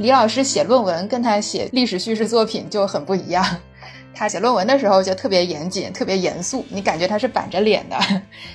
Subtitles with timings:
[0.00, 3.44] 李老师写论文跟他写历史叙事作品就很不一样。
[4.14, 7.96] 他写论文的时候就特别严谨、特别严肃，你感觉他是板着脸的。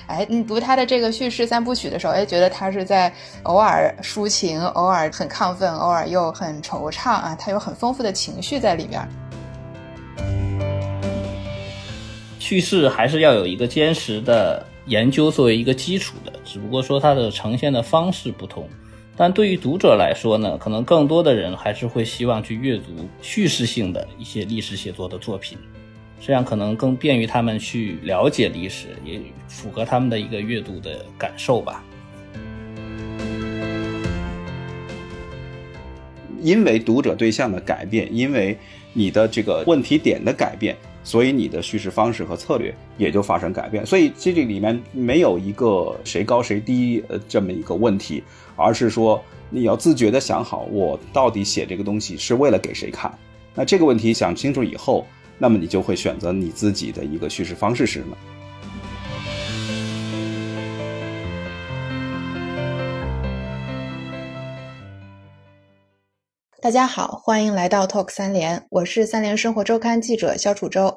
[0.08, 3.12] 哎，你读他的这个叙事三部曲的时候，哎，觉得他是在
[3.44, 9.08] 偶尔抒情，偶尔很亢奋，偶尔又很惆怅啊，他有很丰富的情绪在里边。
[12.40, 18.68] 叙事还是要有一个坚实的研究作为一个基础的，只不过说它的呈现的方式不同。
[19.18, 25.56] 但对于读者来说呢，可能更多的人还是会希望去阅读叙事性的一些历史写作的作品，
[26.20, 31.82] 这样可能更便于他们去了解历史，也符合他们的一个阅读的感受吧。
[36.42, 38.56] 因为读者对象的改变，因为
[38.92, 43.84] 你的这个问题点的改变，所以你的叙事方式和策略也就发生改变。
[43.86, 48.22] 所以这里面没有一个谁高谁低呃这么一个问题。
[48.56, 53.12] 而是说，你要自觉的想好，我到底写这个东西是为了给谁看？
[53.54, 55.06] 那这个问题想清楚以后，
[55.38, 58.16] 那么你就会选择你自己的一个叙事方式是什么。
[66.62, 70.92] 大家好，欢迎来到 Talk 三联，我是三联生活周刊记者肖楚洲。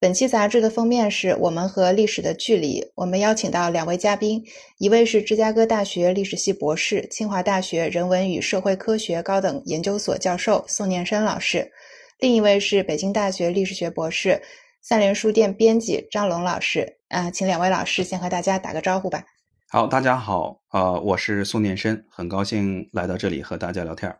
[0.00, 2.86] 本期杂志的封面是我们和历史的距离。
[2.94, 4.44] 我们邀请到两位嘉宾，
[4.78, 11.72] 一位是芝加哥大学历史系博士、清华大学人文与社会科学高等研究所教授宋念生老师，
[12.20, 14.40] 另一位是北京大学历史学博士、
[14.80, 16.98] 三联书店编辑张龙老师。
[17.08, 19.24] 啊，请两位老师先和大家打个招呼吧。
[19.68, 24.14] 好，大家好，呃，我是宋念生，很高兴来到这里和大家聊天。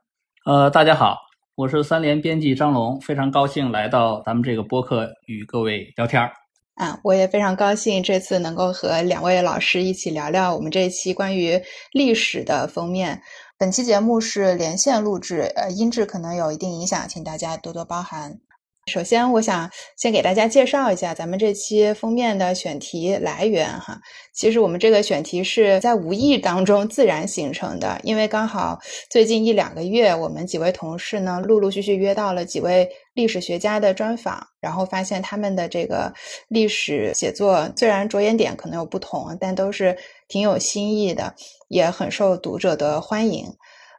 [0.45, 1.28] 呃，大家好。
[1.59, 6.31] 我是三联编辑张龙，非常高兴来到咱们这个播客与各位聊天儿。
[6.77, 13.21] 啊，我也非常高兴这次能够和两位老师一起聊聊我们这一期关于历史的封面。
[13.59, 18.39] 本期节目是连线录制，呃，音质可能有一定影响，请大家多多包涵。
[18.89, 24.01] 首先，我想先给大家介绍一下咱们这期封面的选题来源哈。
[24.33, 28.79] 其实我们这个选题是在无意当中自然形成的，因为刚好
[29.11, 36.13] 最近一两个月，我们几位同事呢陆陆续续约到了几位历史学家的专访，然后发现他们的这个
[36.49, 39.97] 历史写作虽然着眼点可能有不同，但都是
[40.29, 41.35] 挺有新意的，
[41.69, 43.47] 也很受读者的欢迎。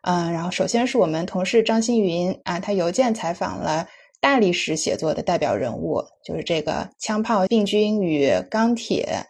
[0.01, 3.85] 嗯，然后首先是我们同事张新云啊，他邮件采访了。
[4.21, 9.25] 大历史写作的代表人物就是这个《枪炮、病菌与钢铁：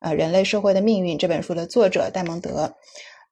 [0.00, 2.74] 呃，人类社会的命运》这本书的作者戴蒙德。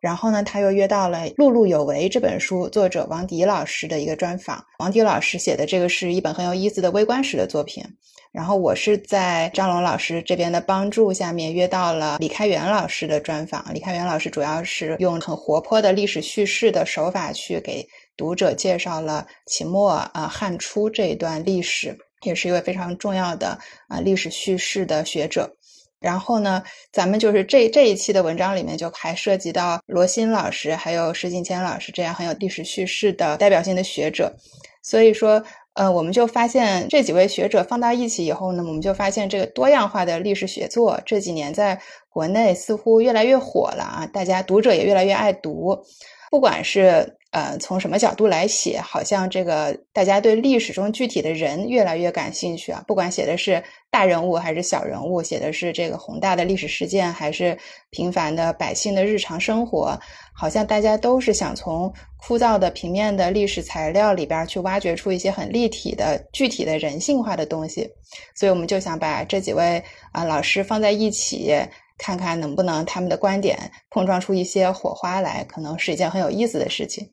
[0.00, 4.65] 然后呢，他又约到了《碌碌有为》这本书作者王迪老师的一个专访。
[4.78, 7.84] 王迪老师写的这个是一本很有意思的微观史的作品。
[8.33, 13.62] 然后我是在张龙老师这边的帮助下面约到了李开元老师的专访。
[13.75, 17.87] 李开元老师主要是用很活泼的历史叙事的手法去给。
[18.17, 23.59] 读者介绍了秦末啊汉初这一段历史，也是一位非常重要的
[23.89, 25.56] 啊历史叙事的学者。
[26.00, 34.34] 然后呢，咱们就是这这一期的文章里面就还涉及到罗新老师，还有石景谦老师这样很有历史叙事的代表性的学者。
[34.83, 35.44] 所以说，
[35.75, 45.84] 呃，我们就发现这几位学者放到一起以后呢，我们就发现这个多样化的历史写作这几年在国内似乎越来越火了啊，大家读者也越来越爱读，
[46.32, 47.16] 不管是。
[47.32, 52.84] 呃，从什么角度来写，好像这个大家对历史中具体的人越来越感兴趣啊。
[52.87, 57.56] 不管写的是大人物还是小人物，写的是这个宏大的历史事件，还是
[57.88, 59.98] 平凡的百姓的日常生活，
[60.34, 67.88] 好像大家都是想从枯燥的平面的历史材料里边去挖掘出一些很立体的、具体的人性化的东西。
[68.34, 69.82] 所以，我们就想把这几位
[70.12, 71.50] 啊老师放在一起。
[72.03, 77.09] 看看能不能他们的观点碰撞出一些火花来，可能是一件很有意思的事情。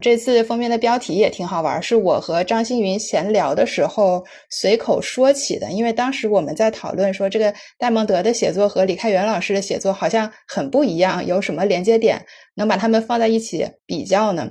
[0.00, 5.70] 这次封面的标题也挺好玩，是我和张馨云闲聊的时候随口说起的。
[5.70, 12.24] 因为当时我们在讨论说，这个戴蒙德的写作和李开元老师的写作好像很不一样，有什么连接点
[12.54, 14.50] 能把他们放在一起比较呢？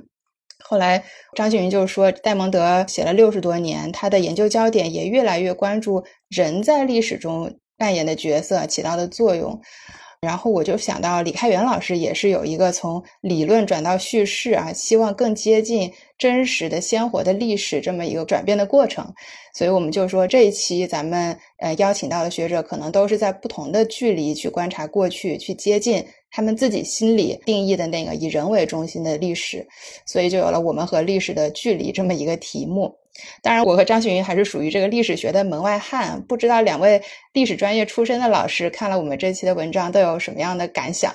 [0.64, 1.04] 后来
[1.36, 7.58] 张馨云就说，戴蒙德写了六十多年，他的研究焦点也越来越关注人在历史中。
[7.80, 9.60] 扮演的角色起到的作用，
[10.22, 19.14] 然后我就想到李开元老师也是有一个从理论转到叙事啊，希望更接近真实的鲜活的历史这么一个转变的过程，
[19.56, 29.66] 所以我们就说这一期咱们呃邀请到的学者可能都是在不同的距离去观察过去，去接近他们自己心里定义的那个以人为中心的历史，
[30.06, 32.94] 所以就有了我们和历史的距离这么一个题目。
[33.42, 37.02] 当然，我和张雪云还是属于这个历史学的门外汉，不知道两位
[37.34, 41.14] 历史专业出身的老师看了我们这期的文章都有什么样的感想？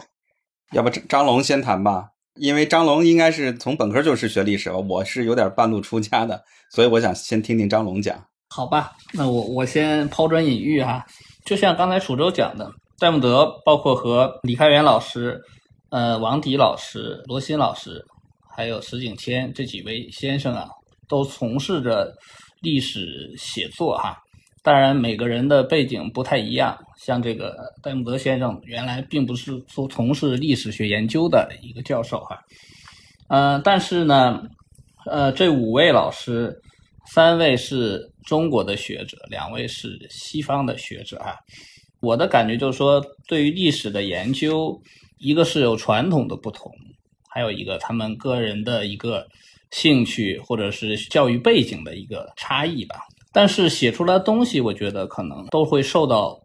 [0.73, 2.09] 要不张龙先谈吧？
[2.41, 8.17] 因为张龙应该是从本科就是学历史吧，我是有点半路出家的，所以我想先听听张龙讲。
[8.49, 11.05] 好吧，那我我先抛砖引玉哈，
[11.45, 12.69] 就像刚才楚州讲的，
[12.99, 15.41] 戴慕德包括和李开元老师、
[15.91, 18.05] 呃王迪老师、罗新老师，
[18.57, 20.69] 还有石景谦这几位先生啊，
[21.15, 22.13] 都从事着
[22.61, 24.21] 历史写作哈。
[24.65, 26.77] 当然，每个人的背景不太一样。
[26.99, 32.37] 像这个戴慕德先生，原来并不是做从事历史学研究的一个教授哈。
[33.29, 34.43] 呃，但是呢，
[35.07, 36.53] 呃，这五位老师，
[37.07, 41.37] 三位是中国的学者，两位是西方的学者啊。
[42.01, 44.77] 我的感觉就是说，对于历史的研究，
[45.19, 46.73] 一个是有传统的不同，
[47.29, 49.25] 还有一个他们个人的一个
[49.75, 52.97] 兴趣或者是教育背景的一个差异吧。
[53.33, 56.41] 但是写出来东西，我觉得可能都会受到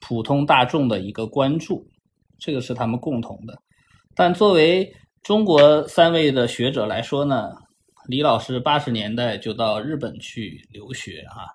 [0.00, 1.86] 普通大众的一个关注，
[2.38, 3.58] 这个是他们共同的。
[4.14, 7.50] 但作为中国三位的学者来说呢，
[8.06, 11.48] 李老师八十年代就到日本去留学啊，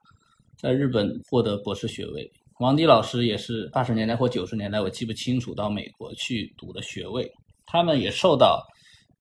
[0.57, 2.29] 在日本获得博士学位。
[2.57, 7.31] 王迪老师也是八十年代或九十年代，我记不清楚，到美国去读的学位。
[7.67, 8.65] 他们也受到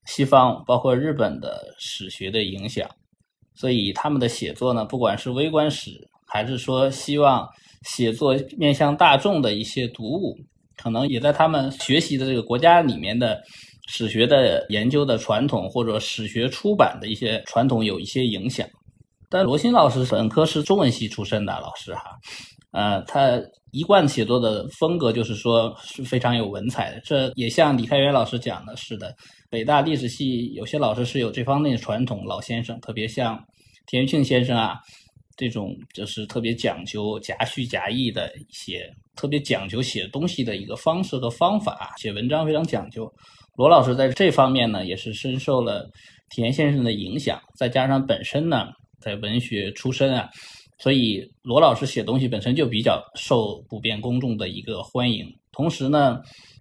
[0.09, 2.89] 西方，包括日本的史学的影响。
[3.55, 5.91] 所以他们的写作呢，不管是微观史，
[6.27, 7.49] 还是说希望
[7.83, 10.37] 写作面向大众的一些读物，
[10.77, 13.43] 可能也在他们学习的这个国家里面的
[13.89, 18.65] 史学的研究的传统，或者史学出版的一些传统有一些影响。
[19.29, 22.17] 但罗新老师本科是中文系出身的老师哈，
[22.71, 23.41] 呃，他
[23.73, 27.01] 一贯写作的风格就是说是非常有文采的。
[27.05, 29.15] 这也像李开元老师讲的是的。
[29.51, 33.43] 北大历史系有些老师是有这方面的传统，老先生，特别像
[33.87, 34.79] 田余庆先生啊，
[35.37, 43.11] 这种就是特别讲究夹叙夹议的一些，特别讲究写东西的一个方式和方法，写文章非常讲究。
[43.57, 45.91] 罗老师在这方面呢，也是深受了
[46.29, 48.69] 田先生的影响，再加上本身呢
[49.01, 50.29] 在文学出身啊，
[50.79, 56.21] 所以罗老师写东西本身就比较受普遍公众的一个欢迎，同时呢。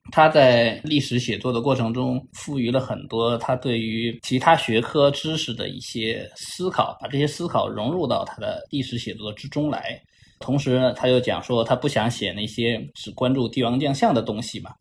[0.09, 10.01] 他在历史写作的过程中，赋予了很多他对于其他学科知识的一些思考，把这些思考融入到他的历史写作之中来。
[10.39, 14.71] 同时呢，他又讲说，他不想写那些只关注帝王将相的东西嘛，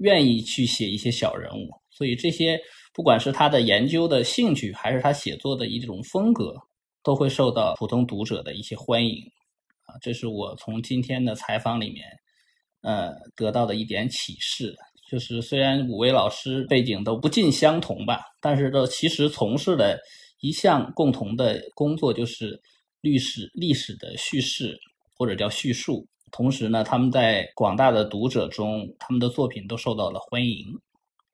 [0.00, 1.70] 愿意去写一些小人物。
[1.90, 2.60] 所以这些，
[2.92, 6.54] 不管是他的研究的兴趣，还是他写作的一种风格，
[7.06, 9.14] 都会受到普通读者的一些欢迎。
[9.84, 12.04] 啊，这是我从今天的采访里面。
[12.82, 14.74] 呃，得到的一点启示
[15.08, 19.98] 就是，虽然五位老师背景都不尽相同吧，但是都其实从事的
[20.40, 22.60] 一项共同的工作，就是
[23.00, 24.76] 历史历史的叙事
[25.16, 26.06] 或者叫叙述。
[26.32, 30.64] 同时呢，他们在广大的读者中，他们的作品都受到了欢迎。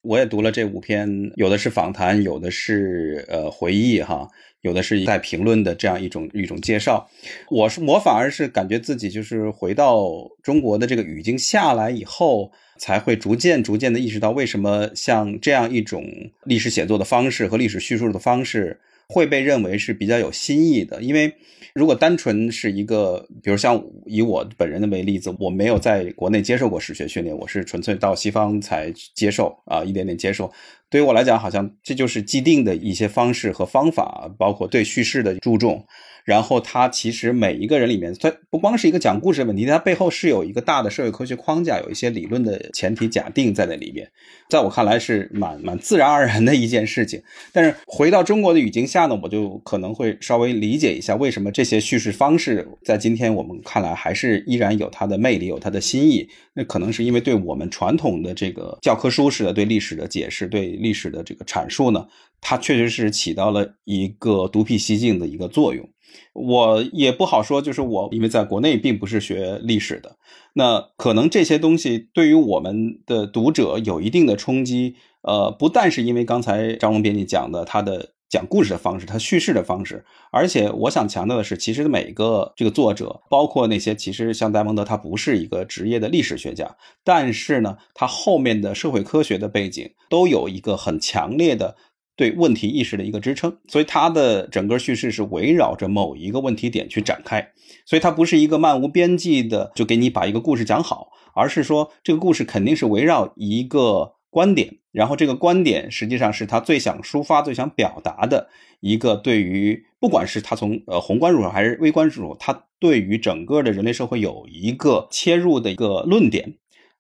[0.03, 4.29] 我也读了这五篇，有的是访谈，有的是呃回忆哈，
[4.63, 7.09] 有的是在评论的这样一种一种介绍。
[7.51, 16.05] 我是我反而是感觉自己就是回到中国的这个语境下来以后，才会逐渐逐渐的意识到为什么像这样一种
[16.45, 18.81] 历史写作的方式和历史叙述的方式。
[19.13, 21.35] 会被认为是比较有新意的，因为
[21.75, 30.51] 如果单纯是一个，比如像以我本人的为例子，我没有在国内接受过史学训练，我是纯粹到西方才接受啊，一点点接受。
[30.89, 35.85] 对于我来讲，好像这就是既定的一些方式和方法，包括对叙事的注重。
[36.25, 44.11] 然后他其实每一个人里面，他不光是一个讲故事的问题，他背后是有一个大的社会科学框架，有一些理论的前提假定在那里面。
[44.49, 47.23] 在我看来是蛮蛮自然而然的一件事情。
[47.53, 56.29] 但是回到中国的语境下呢，我就可能会稍微理解一下为什么这些叙事方式在今天我们看来还是依然有它的魅力，有它的新意。
[56.55, 62.07] 那可能是因为对我们传统的这个教科书式的对历史的解释、对历史的这个阐述呢，
[62.43, 65.89] 它确实是起到了一个独辟蹊径的一个作用。
[66.33, 70.17] 我也不好说，就是我因为在国内并不是学历史的，
[70.55, 74.97] 那可能这些东西对于我们的读者有一定的冲击。
[75.23, 91.77] 呃，不但是因为刚才张龙编辑讲的他的讲故事的方式，他叙事的方式，而且我想强调的是，其实每个这个作者，包括那些其实像戴蒙德，他不是一个职业的历史学家，但是呢，他后面的社会科学的背景都有一个很强烈的。
[92.23, 97.51] 对问题意识的一个支撑，所以它的整个叙事是围绕着某一个问题点去展开，
[97.85, 108.49] 所以它不是一个漫无边际的就给你把一个故事讲好，而是说这个故事肯定是围绕一个观点，然后这个观点实际上是他最想抒发、最想表达的
[108.79, 116.55] 一个对于不管是他从呃宏观入手还是微观入手，他对于整个的人类社会有一个切入的一个论点，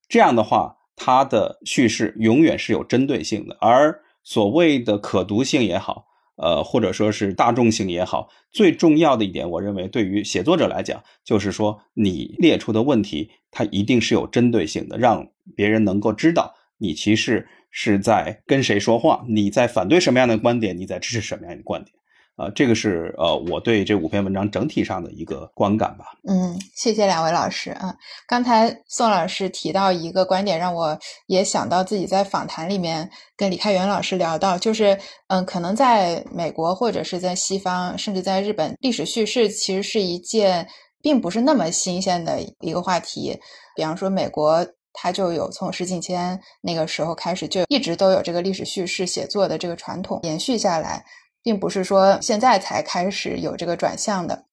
[0.08, 4.01] 这样的话，它的叙事永远是有针对性的，而。
[4.24, 21.94] 所谓的可读性也好，呃，或者说是大众性也好，最重要的一点，我认为对于写作者来讲，就是说你列出的问题，它一定是有针对性的，让别人能够知道你其实是在跟谁说话，你在反对什么样的观点，你在支持什么样的观点。
[22.42, 26.06] 呃，这个是呃，我对这五篇文章整体上的一个观感吧。
[26.26, 27.94] 嗯，谢谢两位老师啊。
[28.26, 40.66] 刚才宋老师提到一个观点，让我也想到自己在访谈里面跟李开元老师聊到，就是嗯，可能在美国或者是在西方，甚至在日本，历史叙事其实是一件
[41.00, 43.38] 并不是那么新鲜的一个话题。
[43.76, 51.04] 比方说，美国它就有从石景谦那个时候开始，就一直都有这个历史叙事写作的这个传统延续下来。
[51.42, 54.46] 并不是说现在才开始有这个转向的。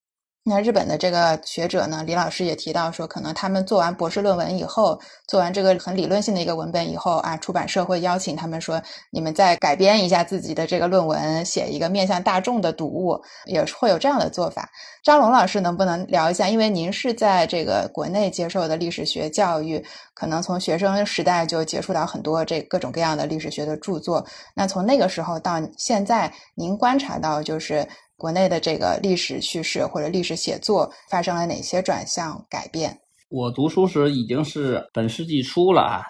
[0.50, 14.68] 那日本的这个学者呢，李老师也提到说，可能他们做完博士论文以后，做完这个很理论性的一个文本以后啊，出版社会邀请他们说，你们再改编一下自己的这个论文，写一个面向大众的读物，也会有这样的做法。
[15.04, 16.50] 张龙老师能不能聊一下？
[16.50, 24.26] 因为您是在这个国内接受的历史学教育，可能从学生时代就接触到很多这各种各样的历史学的著作。
[24.56, 27.88] 那从那个时候到现在，您观察到就是。
[28.20, 33.00] 国内的这个历史叙事或者历史写作发生了哪些转向改变？
[33.30, 36.04] 我读书时已经是本世纪初了啊，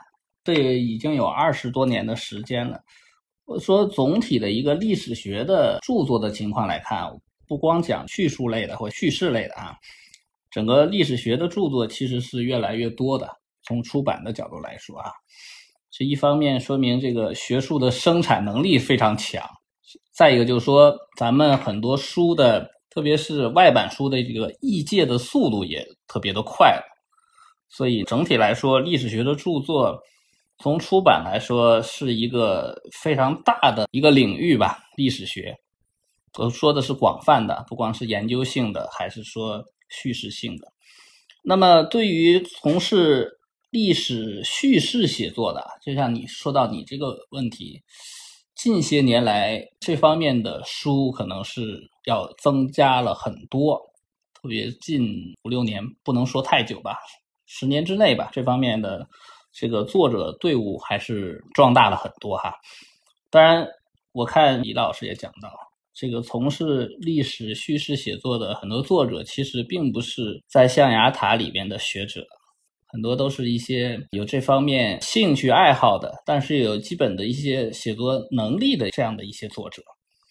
[0.44, 2.80] 这已经有二十多年的时间了。
[3.46, 7.08] 我说总体的一个历史学的著作的情况来看，
[7.48, 9.76] 不光讲叙述类的或叙事类的啊，
[10.50, 13.30] 整个历史学的著作其实是越来越多的。
[13.62, 15.12] 从出版的角度来说啊，
[15.92, 19.48] 这一方面说明这个学术的生产能力非常强。
[20.20, 26.84] 再一个就是说，咱们很多书的，特别是外版书的这个译介的速度也特别的快了，
[27.70, 29.98] 所以整体来说，历史学的著作
[30.58, 34.80] 从出版来说是一个非常大的一个领域吧。
[34.98, 35.56] 历史学，
[36.38, 40.68] 我说的是广泛的，不光是研究性的，还是说叙事性的。
[41.42, 47.82] 那么，对于从事历史叙事写作的，就像你说到你这个问题。
[48.62, 53.80] 近些年来，这方面的书可能是要增加了很多，
[54.34, 55.02] 特别近
[55.46, 56.98] 五六年，不能说太久吧，
[57.46, 59.08] 十年之内吧，这方面的
[59.54, 62.54] 这个作者队伍还是壮大了很多哈。
[63.30, 63.66] 当然，
[64.12, 65.50] 我看李老师也讲到，
[65.94, 72.28] 这个从事历史叙事写作的很多作者，其实并不是在象牙塔里边的学者。
[72.92, 79.84] 很多都是一些有这方面兴趣爱好的，但是有基本的一些写作能力的这样的一些作者，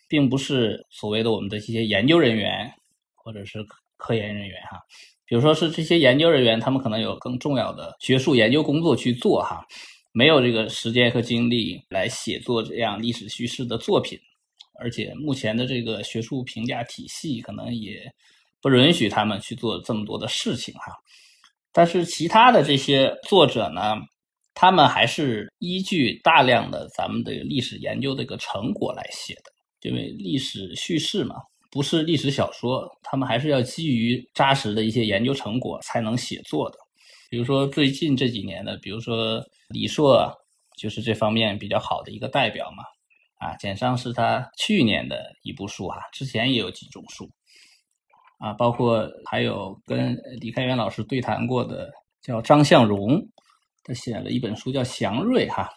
[0.09, 2.69] 并不是所谓的我们的一些研究人员
[3.15, 3.65] 或者是
[3.97, 4.79] 科研人员哈。
[5.25, 9.65] 比如说是这些研究人员，他们可能有更重要的学术研究工作去做哈，
[10.13, 14.19] 没有这个时间和精力来写作这样历史叙事的作品，
[14.81, 18.01] 而且目前的这个学术评价体系可能也
[18.61, 20.93] 不允许他们去做这么多的事情哈。
[21.79, 23.95] 但是其他的这些作者呢，
[24.53, 31.37] 他们还是依据大量的咱们的历史研究的一个成果来写的，因为历史叙事嘛，
[31.71, 36.77] 不是历史小说，他们还是要基于扎实的一些研究成果才能写作的。
[37.31, 40.29] 比如说最近这几年的，比如说李硕，
[40.77, 42.83] 就是这方面比较好的一个代表嘛。
[43.39, 47.31] 啊，简上是他去年的一部书哈，之前也有几种书。
[48.39, 51.91] 啊，包括还有跟李开元老师对谈过的，
[52.23, 53.21] 叫张向荣，
[53.85, 55.69] 他写了一本书叫《祥瑞》哈，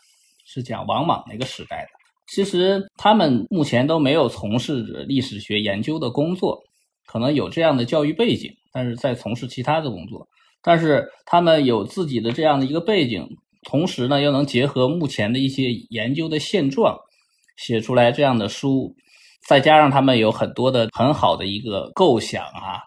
[0.46, 1.89] 是讲王莽那个时代的。
[2.27, 6.62] 其实他们目前都没有从事历史学研究的工作，
[7.08, 10.27] 可能有这样的教育背景，但是在从事其他的工作。
[10.62, 13.27] 但是他们有自己的这样的一个背景，
[13.63, 16.96] 同时呢又能结合目前的一些研究的现状，
[17.58, 18.96] 写出来这样的书。
[19.48, 22.82] 再加上他们有很多的很好的一个构想啊，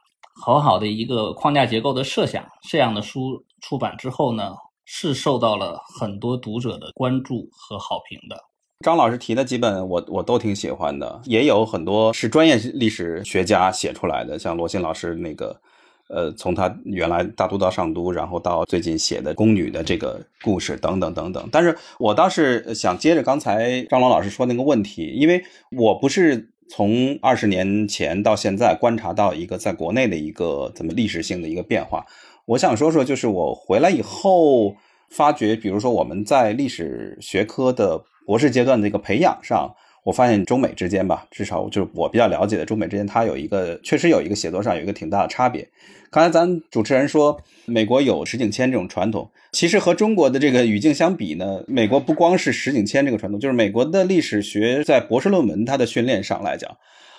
[0.45, 8.37] 很好的一个框架结构的设想，这样的书出版之后呢，是受到了很多读者的关注和好评的。
[8.85, 15.61] 张老师提的几本我我都挺喜欢的，也有很多是专业历史学家写出来的，像罗新老师那个。
[16.09, 21.49] 呃，从他原来大都到上都，然后到最近写的宫女的这个故事等等等等。
[21.51, 25.43] 但是我倒是想接着刚才张龙老师说那个问题，因为
[25.77, 32.05] 我不是从二十年前到现在观察到一个在国内的一个怎么历史性的一个变化。
[32.47, 34.77] 我想说说，就是我回来以后
[35.09, 45.67] 发觉，比如说我们在历史学科的博士阶段的一个培养上，我发现中美之间吧，至少就是我比较了解的中美之间，它有一个确实有一个写作上有一个挺大的差别。
[46.11, 56.71] 刚才咱主持人说美国有石景谦这种传统，其实和中国的这个语境相比呢，美国不光是石景谦这个传统，就是美国的历史学在博士论文它的训练上来讲，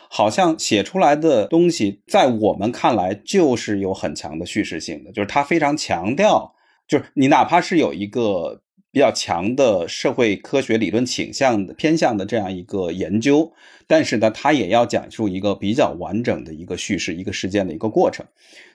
[0.09, 6.53] 好像写出来的东西在我们看来就是有很强的叙事性的，就是它非常强调，
[6.87, 8.61] 就是你哪怕是有一个。
[8.95, 13.51] 比较强的社会科学理论倾向的偏向的这样一个研究，
[13.87, 18.25] 但是呢，它也要讲述一个比较完整的一个叙事、一个事件的一个过程。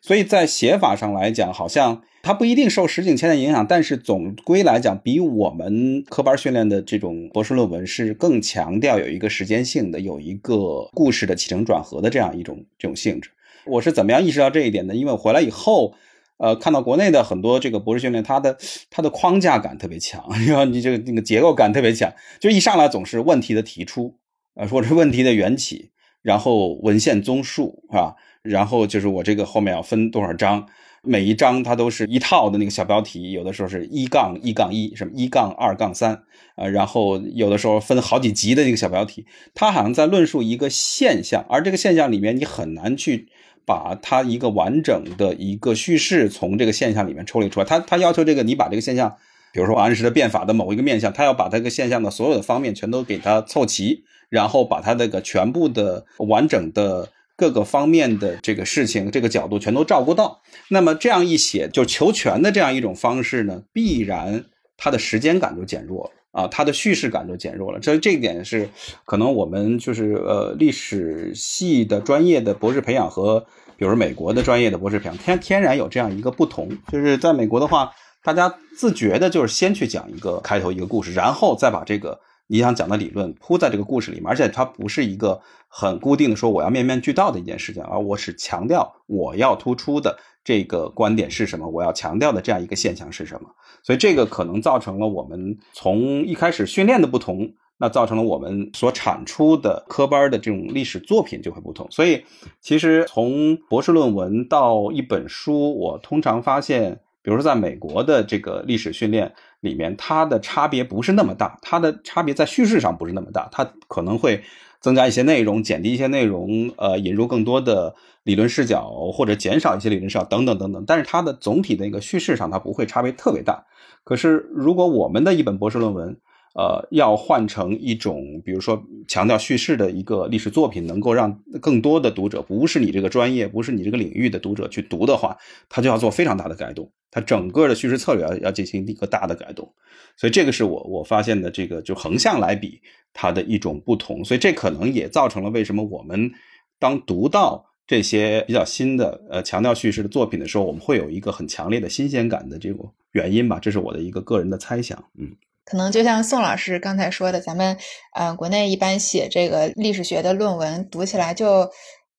[0.02, 13.30] 所以在写法上来讲，好像它不一定受石景谦的影响，但是总归来讲，比我们科班训练的这种博士论文是更强调有一个时间性的、有一个故事的起承转合的这样一种这种性质。
[13.64, 14.94] 我是怎么样意识到这一点的？
[14.94, 15.94] 因为我回来以后。
[16.40, 18.56] 呃，看到国内的很多这个博士训练，它的
[18.88, 24.16] 它的框架感特别强， 然后你这个那个结构感特别强，就一上来总是问题的提出，
[24.54, 25.90] 呃，或者问题的缘起，
[26.22, 28.16] 然后文献综述，是吧？
[28.42, 30.66] 然后就是我这个后面要分多少章，
[31.02, 36.22] 每一章它都是一套的那个小标题，有的时候是一杠一杠一，什么一杠二杠三，
[36.56, 43.28] 呃，然后有的时候分好几级的那个小标题，它好像在论述一个现象，而这个现象里面你很难去。
[43.64, 49.14] 把它一个完整的一个叙事从这个现象里面抽离出来，他他要求这个你把这个现象，
[49.52, 60.40] 比如说王安石的变法的某一个面相，他要把这个现象的所有的方面全都给它凑齐，然后把它这个全部的完整的各个方面的这个事情这个角度全都照顾到。
[60.68, 64.44] 那么这样一写就求全的这样一种方式呢，必然
[64.76, 66.10] 它的时间感就减弱了。
[66.32, 68.68] 啊，它的叙事感就减弱了，这这一点是
[69.04, 73.44] 可能我们就是呃历史系的专业的博士培养和
[73.76, 77.90] 比如美国的专业的博士培养天天然有这样一个不同，就是在美国的话，
[78.22, 82.20] 大家自觉的就是先去讲一个开头一个故事，然后再把这个
[82.50, 90.18] 你想讲的理论铺在这个故事里面，而且它不是一个很固定的说我要面面俱到的一件事情，而我是强调我要突出的。
[90.42, 91.68] 这个观点是什么？
[91.68, 93.50] 我要强调的这样一个现象是什么？
[93.84, 101.86] 所以这个可能造成了我们从一开始训练的不同，那造成了我们所产出的科班的这种历史作品就会不同。
[101.90, 102.24] 所以，
[102.60, 114.42] 其实从博士论文到一本书，我通常发现，比如说在美国的这个历史训练里面，它的差别不是那么大，它的差别在叙事上不是那么大，它可能会。
[114.82, 120.82] 增加一些内容，减低一些内容，呃，引入更多的理论视角，或者减少一些理论视角，等等等等。
[120.86, 123.62] 但是它的总体的一个叙事上，它不会差别特别大。
[124.04, 126.16] 可是如果我们的一本博士论文，
[126.60, 135.34] 呃，要换成一种，比如说强调叙事的一个历史作品，能够让更多的读者，不是你这个专业，不是你这个领域的读者去读的话，
[135.70, 139.72] 他就要做非常大的改动，他整个的叙事策略要要进行一个大的改动。
[140.18, 142.78] 所以这个是我我发现的这个就横向来比
[143.14, 144.22] 它的一种不同。
[144.22, 146.30] 所以这可能也造成了为什么我们
[146.78, 153.58] 当读到这些比较新的呃强调叙事的作品的时候，我们会有一个很强烈的新鲜感的这种原因吧。
[153.58, 155.34] 这是我的一个个人的猜想，嗯。
[155.64, 157.76] 可能就像宋老师刚才说的，咱们
[158.14, 161.70] 呃国内一般写这个历史学的论文，读起来就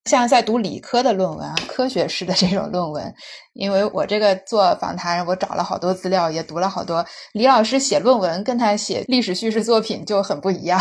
[0.04, 3.14] 像在读理科的论文，啊科学式的这种论文。
[3.52, 7.04] 因为我这个做访谈，我找了好多资料，也读了好多。
[7.32, 10.80] 李老师写论文跟他写历史叙事作品就很不一样。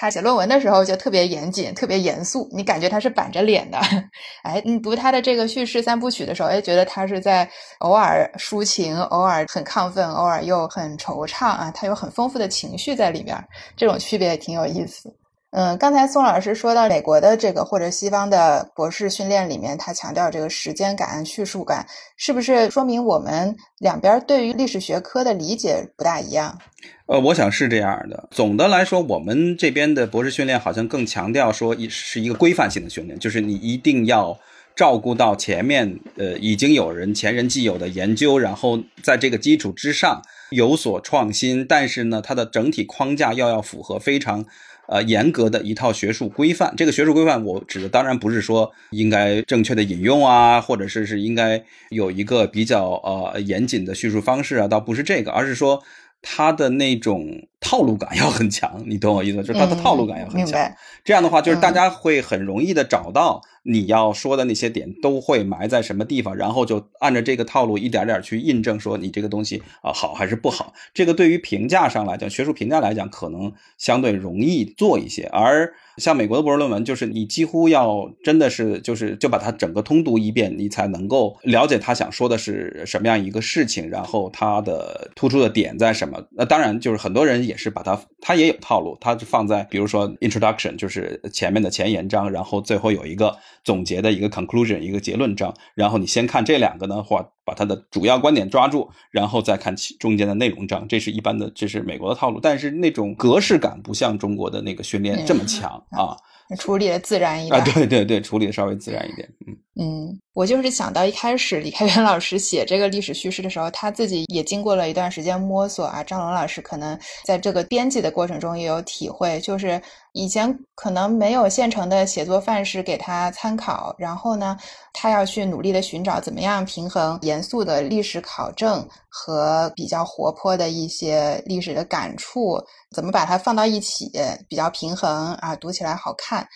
[0.00, 3.76] 他写论文的时候就特别严谨，特别严肃，你感觉他是板着脸的。
[4.44, 13.36] 哎，你读他的这个叙事三部曲的时候，哎，觉得他是在偶尔抒情，偶尔很亢奋，偶尔又很惆怅啊，他有很丰富的情绪在里边，
[13.76, 15.12] 这种区别也挺有意思。
[15.50, 21.86] 嗯，刚才宋老师说到美国的这个或者西方的博士训练里面，他强调这个时间感、叙述感，
[22.18, 26.58] 是不是说明我们两边对于历史学科的理解不大一样？
[27.06, 28.28] 呃，我想是这样的。
[28.30, 34.38] 总的来说，我们这边的博士训练好像更强调说，一是一个规范性的训练，就是你一定要
[34.76, 44.44] 照顾到前面呃已经有人前人既有的研究，然后在这个基础之上有所创新，但是呢，它的整体框架又要符合非常。
[44.88, 55.82] 呃，严格的一套学术规范，这个学术规范我指的当然不是说应该正确的引用啊，或者是是应该有一个比较呃严谨的叙述方式啊，倒不是这个，而是说
[56.22, 59.42] 它的那种套路感要很强，你懂我意思？
[59.42, 60.58] 就是它的套路感要很强。
[61.04, 70.72] 这样的话，就是大家会很容易的找到你要说的那些点都会埋在什么地方，然后就按照这个套路一点点去印证，说你这个东西啊好还是不好。
[70.94, 75.24] 这个对于评价上来讲，学术评价来讲，可能相对容易做一些。
[75.24, 86.22] 而像美国的博士论文，就是你几乎要真的是就是就把它整个通读一遍，你才能够了解他想说的是什么样一个事情，然后他的突出的点在什么。
[86.30, 93.36] 那当然就是很多人也是把它，他也有套路，他是放在比如说 introduction，就是前面的前言章，然后最后有一个。
[93.64, 102.38] 总结的一个 conclusion，一个结论章，然后你先看这两个呢，或把它的主要观点抓住，然后再看其中间的内容章，这是一般的，这是美国的套路。
[102.38, 106.14] 但是那种格式感不像中国的那个训练这么强啊，
[106.58, 110.18] 处理的自然一点啊，对对对，处理的稍微自然一点，嗯嗯。
[110.34, 116.00] 我就是想到一开始李开元老师写这个历史叙事的时候，他自己也经过了一段时间摸索啊。
[116.04, 124.56] 张龙老师可能在这个编辑的过程中也有体会，就是以前可能没有现成的写作范式给他参考，然后呢，
[124.92, 132.62] 他要去努力的寻找怎么样平衡严肃的历史考证和比较活泼的一些历史的感触，
[132.94, 134.08] 怎么把它放到一起
[134.48, 136.46] 比较平衡啊，读起来好看。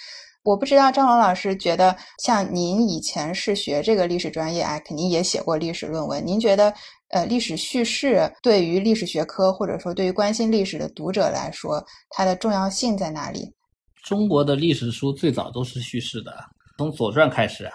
[0.45, 6.27] 我不知道张龙老师觉得，像您以前是学这个历史专业啊，肯定也写过历史论文。
[6.27, 6.75] 您觉得，
[7.11, 13.55] 呃，历史叙事对于历史学科或者说对于关心历史的读者来说，它的重要性在哪里？
[14.03, 16.35] 中国的历史书最早都是叙事的，
[16.77, 17.73] 从《左传》开始啊，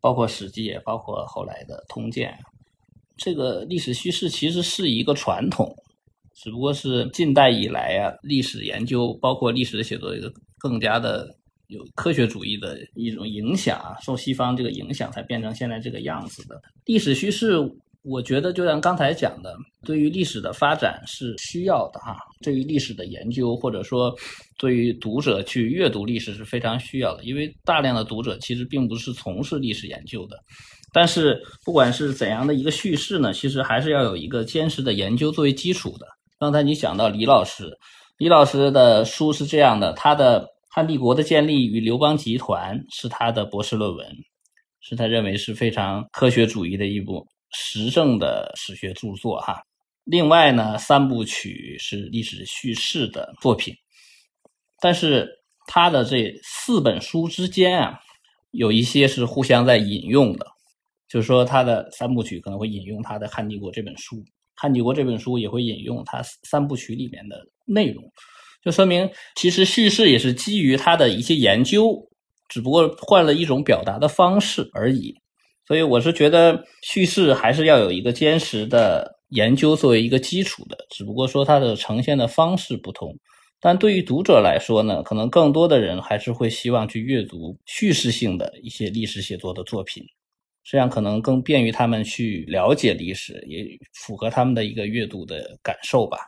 [0.00, 2.30] 包括《史记》，也包括后来的《通鉴》。
[3.16, 5.72] 这个历史叙事其实是一个传统，
[6.34, 11.24] 只不过是近代以来啊，历史研究包括历史的写作一个更加的。
[11.68, 17.56] 有科学主义的一种影响啊，受西方这个影响才变成现在这个样子的历史叙事。
[18.04, 19.54] 我觉得就像刚才讲的，
[19.84, 24.14] 对于历史的发展是需要的哈，对于历史的研究或者说
[24.56, 30.38] 对于读者去阅读历史是非常需要的，因为大量的读者其实并不是从事历史研究的。
[30.90, 36.06] 但是不管是怎样的一个叙事呢，其实还是要有一个坚实的研究作为基础的。
[36.38, 37.76] 刚才你讲到李老师，
[38.16, 40.48] 李老师的书是这样的，他的。
[40.70, 44.06] 汉帝国的建立与刘邦集团是他的博士论文，
[44.80, 49.60] 是他认为是非常科学主义的一部实证的史学著作哈。
[50.04, 53.74] 另外呢，三部曲是历史叙事的作品，
[54.80, 55.28] 但是
[55.66, 58.00] 他的这四本书之间啊，
[58.52, 60.46] 有一些是互相在引用的，
[61.08, 64.22] 就是说他的三部曲可能会引用他的汉帝国这本书，
[64.54, 68.04] 汉帝国这本书也会引用他三部曲里面的内容。
[68.64, 72.08] 就说明，其实叙事也是基于他的一些研究，
[72.48, 75.14] 只不过换了一种表达的方式而已。
[75.66, 83.14] 所以我是觉得，叙事还是要有一个坚实的研究作为一个基础的，只不过说它的呈现的方式不同。
[83.60, 90.02] 但对于读者来说呢，可能更多的人还是会希望去阅读叙事性的一些历史写作的作品，
[90.64, 96.18] 这样可能更便于他们去了解历史，也符合他们的一个阅读的感受吧。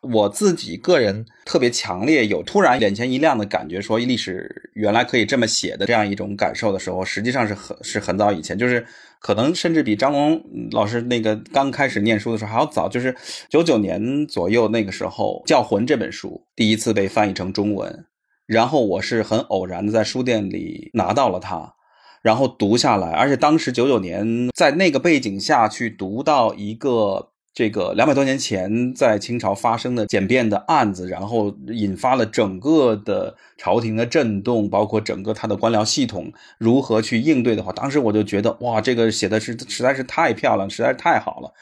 [0.00, 8.86] 我自己个人特别强烈有突然眼前一亮的感觉，说历史原来可以这么写的这样一种感受的时候，实际上是很是很早以前，就是
[9.20, 13.14] 可能甚至比张龙老师那个刚开始念书的时候还要早，就是
[13.48, 18.06] 九九年左右那个时候，《教魂》这本书第一次被翻译成中文，
[18.46, 21.74] 然后我是很偶然的在书店里拿到了它，
[22.22, 27.32] 然后读下来，而且当时九九年在那个背景下去读到一个。
[27.54, 41.52] 这个两百多年前在清朝发生的简便的案子，然后引发了整个的朝廷的震动，包括整个他的官僚系统如何去应对的话，当时我就觉得哇，这个写的是实在是太漂亮，实在是太好了。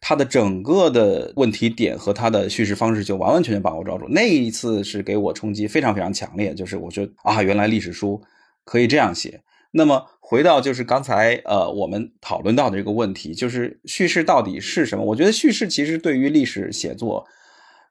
[0.00, 4.06] 他的整个的问题点和他的叙事方式就完完全全把握抓住。
[4.08, 8.20] 那一次是给我冲击非常非常强烈，就是我觉得啊，原来历史书
[8.64, 9.42] 可以这样写。
[9.70, 15.04] 那么回到就是刚才呃我们讨论到的这个问题，就是叙事到底是什么？
[15.04, 17.26] 我觉得叙事其实对于历史写作，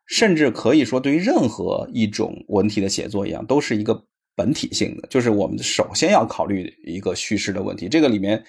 [0.08, 5.08] 甚至可以说对于任何一种文体的写作一样，都是一个本体性的。
[5.08, 8.43] 就是我们首先要考虑一个叙事的问题，这个里面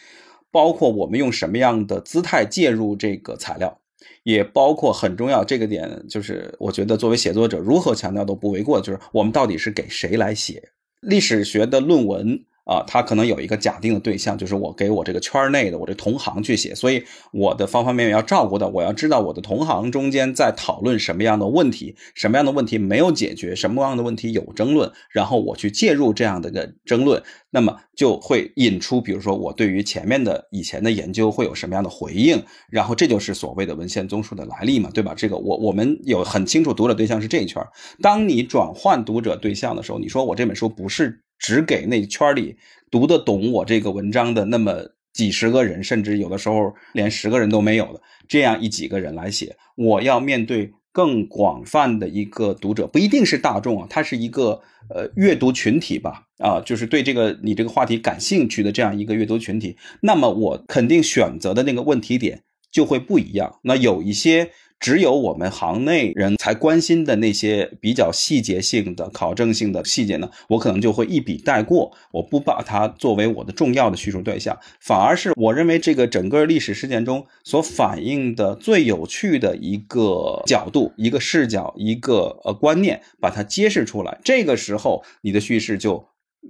[0.50, 3.78] 包括我们用什么样的姿态介入这个材料，
[4.22, 10.70] 也包括很重要这个点，就是我觉得作为写作者如何强调都不为过，就是我们到底是给谁来写
[11.02, 12.42] 历史学的论文。
[12.64, 35.14] 啊，他可能有一个假定的对象，就是我给我这个圈内的我这同行去写，所以我的方方面面要照顾到，我要知道我的同行中间在讨论什么样的问题，什么样的问题没有解决，什么样的问题有争论，然后我去介入这样的个争论，那么就会引出，比如说我对于前面的以前的研究会有什么样的回应，然后这就是所谓的文献综述的来历嘛，对吧？
[35.16, 37.62] 这个我我们有很清楚读者对象是这一圈，
[38.00, 41.22] 当你转换读者对象的时候，你说我这本书不是。
[41.42, 42.56] 只给那圈里
[42.88, 49.56] 读得懂我这个文章的那么几十个人，甚至有的时候连十个人都没有的这样一几个人来写。
[49.74, 59.76] 我要面对更广泛的一个读者，不一定是大众啊，它是一个呃阅读群体吧，啊，就是对这个你这个话题感兴趣的这样一个阅读群体。
[60.00, 63.58] 那么我肯定选择的那个问题点就会不一样。
[63.64, 64.52] 那有一些。
[64.82, 84.18] 只有我们行内人才关心的那些比较细节性的、考证性的细节呢，我可能就会一笔带过，我不把它作为我的重要的叙述对象，反而是我认为这个整个历史事件中所反映的最有趣的一个角度、一个视角、一个呃观念，把它揭示出来。
[84.24, 86.04] 这个时候，你的叙事就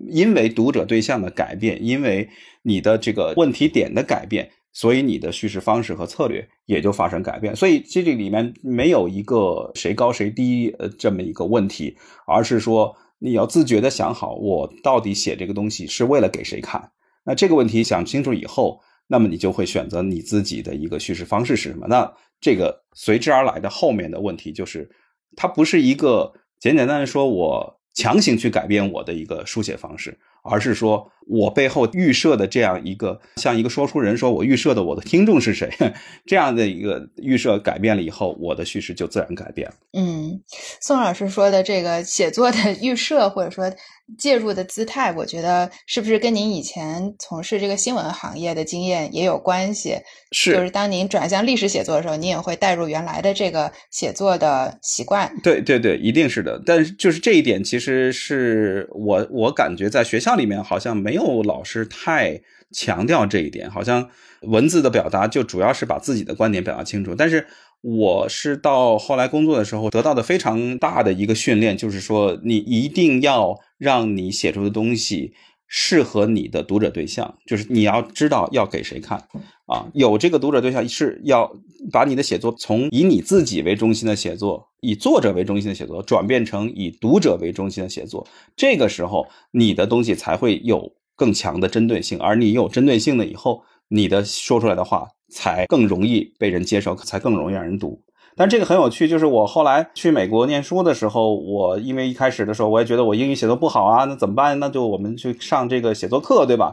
[0.09, 2.31] 因为读者对象的改变，因为
[2.62, 4.53] 你的这个问题点的改变。
[4.73, 7.55] 所以你的叙事方式和策略也就发生改变。
[7.55, 16.91] 所以这里面没有一个谁高谁低呃这么一个问题，而是说你要自觉的想好，我到底写这个东西是为了给谁看。
[17.25, 21.87] 那这个问题想清楚以后，那么你就会选择你自己的一个叙事方式是什么。
[21.87, 24.91] 那这个随之而来的后面的问题就是，
[25.37, 30.19] 它不是一个简简单单说我强行去改变我的一个书写方式。
[30.42, 35.70] 而是说，我背后预设的这样一个，像一个说书人说，我预设的我的听众是谁，
[36.26, 39.74] 这样的一个预设改变了以后，我的叙事就自然改变了。
[39.92, 40.40] 嗯，
[40.81, 43.72] 宋老师说的这个写作的预设，或者说。
[44.18, 49.96] 介入的姿态，我觉得是不是跟您以前从事这个新闻行业的经验也有关系？
[50.33, 55.33] 是，就是当您转向历史写作的时候，您也会带入原来的这个写作的习惯。
[55.42, 56.61] 对对对，一定是的。
[56.66, 62.40] 但是就是这一点，其实是我我感觉在学校里面好像没有老师太
[62.71, 64.09] 强调这一点，好像
[64.42, 67.47] 文字的表达就主要是把自己的观点表达清楚，但是。
[67.85, 75.35] 我是到后来工作的时候得到的非常大的一个训练，就是说你一定要让你写出的东西
[75.75, 79.17] 适合你的读者对象，就是你要知道要给谁看
[79.65, 79.89] 啊。
[79.95, 81.51] 有这个读者对象是要
[81.91, 88.29] 把你的写作从以你自己为中心的写作，以作者为中心的写作，转变成以读者为中心的写作。
[88.55, 95.09] 这个时候你的东西才会有更强的针对性，而你有针对性了以后，你的说出来的话。
[95.35, 98.05] 才更容易被人接受，才更容易让人读。
[98.37, 104.59] 但这个很有趣，就是我后来去美国念书的时候，我因为一开始的时候我也觉得我英语写作不好啊，那怎么办？
[104.59, 106.73] 那就我们去上这个写作课，对吧？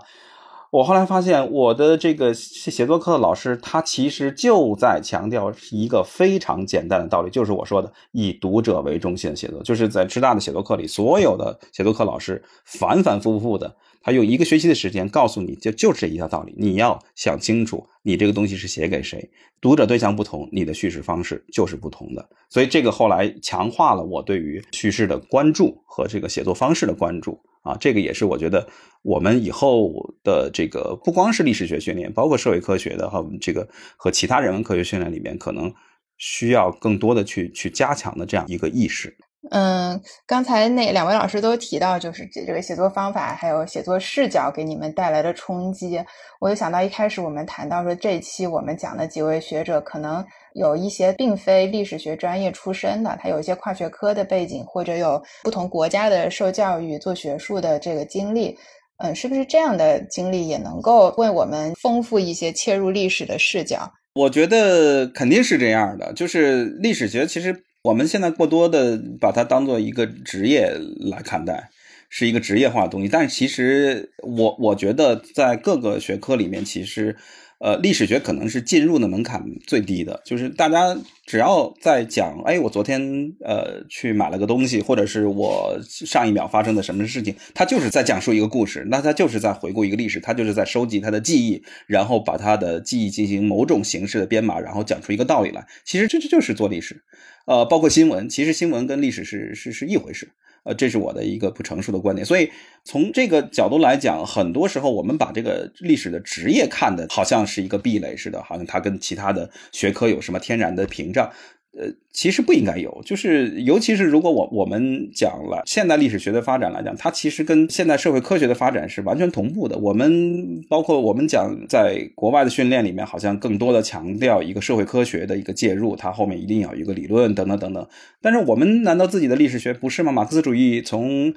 [0.72, 9.64] 我后来发现，我的这个写作课的老师，他其实就在强调一个非常简单的道理，就是我说的以读者为中心的写作。
[9.64, 13.76] 就是在师大的写作课里，所有的写作课老师反反复复的。
[14.02, 22.30] 他用一个学期的时间告诉你就就是这一条道理，你要想清楚，你这个东西是写给谁，读者对象不同，你的叙事方式就是不同的。
[22.50, 28.68] 所以这个后来强化了我对于叙事的关注和这个写作方式的关注啊，这个也是我觉得
[29.02, 29.92] 我们以后
[30.24, 35.74] 的这个不光是历史学训练，包括社会科学的和这个和其他人文科学训练里面，可能
[36.18, 39.16] 需要更多的去去加强的这样一个意识。
[39.52, 45.98] 嗯，刚才那两位老师都提到，就是这这个写作方法还有写作视角给你们带来的冲击。
[46.42, 50.24] 我就想到一开始我们谈到说，这期我们讲的几位学者，可能
[50.56, 58.58] 有一些并非历史学专业出身的，他有一些跨学科的背景，或者有不同国家的受教育、做学术的这个经历。
[58.98, 63.90] 嗯，是不是这样的经历也能够为我们丰富一些切入历史的视角？
[64.16, 67.64] 我觉得肯定是这样的，就是历史学其实。
[67.84, 70.72] 我们现在过多的把它当做一个职业
[71.12, 71.70] 来看待，
[72.10, 73.08] 是一个职业化的东西。
[73.08, 77.18] 但是其实我我觉得在各个学科里面，其实。
[77.60, 83.02] 呃，历史学可能是进入的门槛最低的，就是大家只要在讲，哎，我昨天
[83.44, 95.68] 呃去买了个东西，或者是我上一秒发生的什么事情，他就是在讲述一个故事，那他就是在回顾一个历史，他就是在收集他的记忆，然后把他的记忆进行某种形式的编码，然后讲出一个道理来。
[95.84, 97.04] 其实这这就是做历史，
[97.46, 100.32] 呃，包括新闻，其实新闻跟历史是是是一回事。
[100.64, 102.52] 呃，这是我的一个不成熟的观点，所以
[102.84, 111.32] 从这个角度来讲，很多时候我们把这个历史的职业看的好像是一个壁垒似的，好像它跟其他的学科有什么天然的屏障。
[111.72, 119.78] 呃，其实不应该有，就是尤其是如果我我们讲了现代历史学的发展来讲，它其实跟现代社会科学的发展是完全同步的。
[119.78, 127.88] 我们包括我们讲在国外的训练里面，好像更多的强调一个社会科学的一个介入，它后面一定要有一个理论等等等等。
[128.22, 130.12] 但是我们难道自己的历史学不是吗？
[130.12, 131.32] 马克思主义从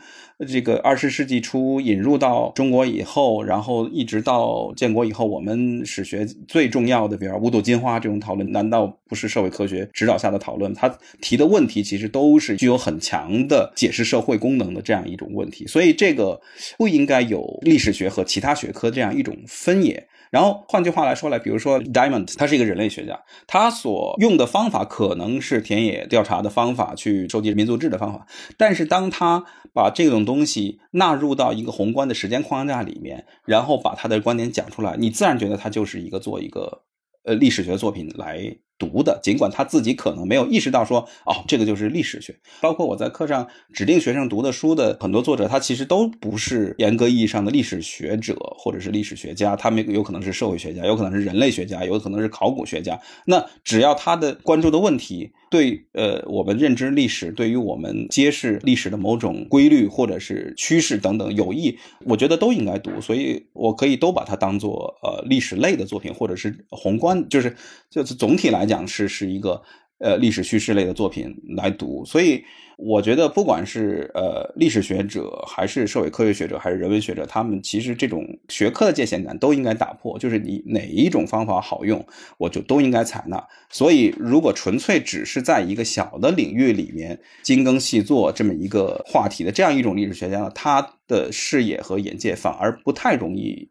[0.49, 10.17] 这个二十世纪初引入到中国以后，然后一直到建国以后，我们史学最重要的，比如五朵金花这种讨论，难道不是社会科学指导？
[10.23, 10.62] 下的讨论。
[10.75, 16.41] 他提的问题其实都是具有很强的解释社会功能的这样一种问题，所以这个
[16.77, 20.09] 不应该有历史学和其他学科这样一种分野。
[20.31, 28.27] 然后换句话来说来，比如说 Diamond，他是一个人类学家，他所用的方法可能是田野调查的方法，去收集民族志的方法。
[28.57, 29.45] 但是当他
[29.75, 36.81] 把这种东西纳入到一个宏观的时间框架里面，然后把他的观点讲出来，你自然觉得他就是一个做一个
[37.25, 38.57] 呃历史学作品来。
[38.83, 42.35] 读的，尽管他自己可能没有意识到说，哦，这个就是历史学。
[42.61, 52.99] 包括我在课上指定学生读的书的很多作者，他其实都不是严格意义上的历史学者或者是历史学家，他们有可能是社会学家，有可能是人类学家，有可能是考古学家。
[53.27, 63.01] 那只要他的关注的问题对呃我们认知历史，对于我们揭示历史的某种规律或者是趋势等等有益，我觉得都应该读。
[63.01, 67.57] 所以我可以都把它当做呃历史类的作品，或者是宏观，就是
[67.89, 68.73] 就是总体来讲。
[68.89, 69.63] 是是一个
[69.99, 72.43] 呃历史叙事类的作品来读，所以
[72.77, 80.19] 我觉得不管是呃历史学者，还是社会科学学者，还是人文学者，他们其实这种学科的界限感都应该打破。
[80.19, 82.05] 就是你哪一种方法好用，
[82.39, 83.43] 我就都应该采纳。
[83.71, 93.69] 所以如果纯粹只是在一个小的领域里面精耕细作这么一个话题的这样一种历史学家，他的视野和眼界反而不太容易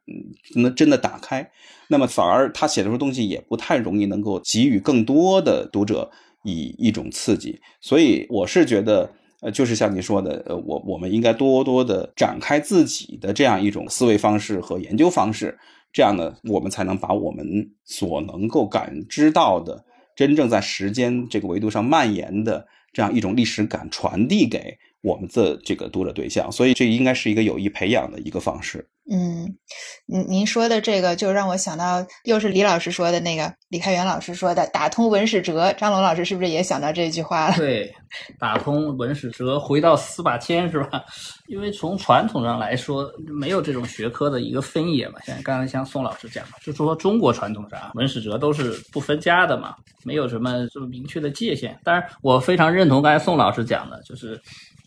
[0.56, 1.50] 能真的打开。
[1.88, 6.10] 那么反而他写的东西也不太容易能够给予更多的读者
[6.44, 15.58] 以一种刺激，所以我是觉得，呃，就是像你说的，呃，我我们应该多多的展开自己的这样一种思维方式和研究方式，
[15.94, 28.88] 这样呢，我们才能把我们所能够感知到的真正在时间这个维度上蔓延的这样一种历史感传递给我们的这个读者对象，所以这应该是一个有意培养的一个方式。
[29.14, 29.58] 嗯，
[30.06, 35.74] 您您说的这个就让我想到，又是李老师说的那个，李开元老师说的“打通文史哲”。
[35.78, 37.56] 张龙老师是不是也想到这句话了？
[37.60, 37.94] 对，
[38.40, 41.04] 打通文史哲，回到司马迁是吧？
[41.50, 45.20] 因为从传统上来说，没有这种学科的一个分野嘛。
[45.26, 51.78] 像刚才像宋老师讲的，就说中国传统上文史哲都是不分家的嘛，没有什么这么明确的界限。
[51.84, 54.42] 当然，我非常认同刚才宋老师讲的，就是。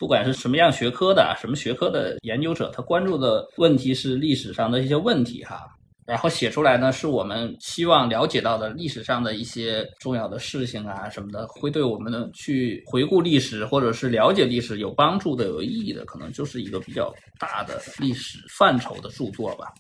[0.05, 5.63] 不管是什么样学科的、什么学科的研究者，他关注的问题是历史上的一些问题哈，
[6.05, 19.73] 然后写出来呢，是我们希望了解到的历史上的一些重要的事情啊什么的，会对我们的去回顾历史或者是了解历史有帮助的、有意义的，可能就是一个比较大的历史范畴的著作吧。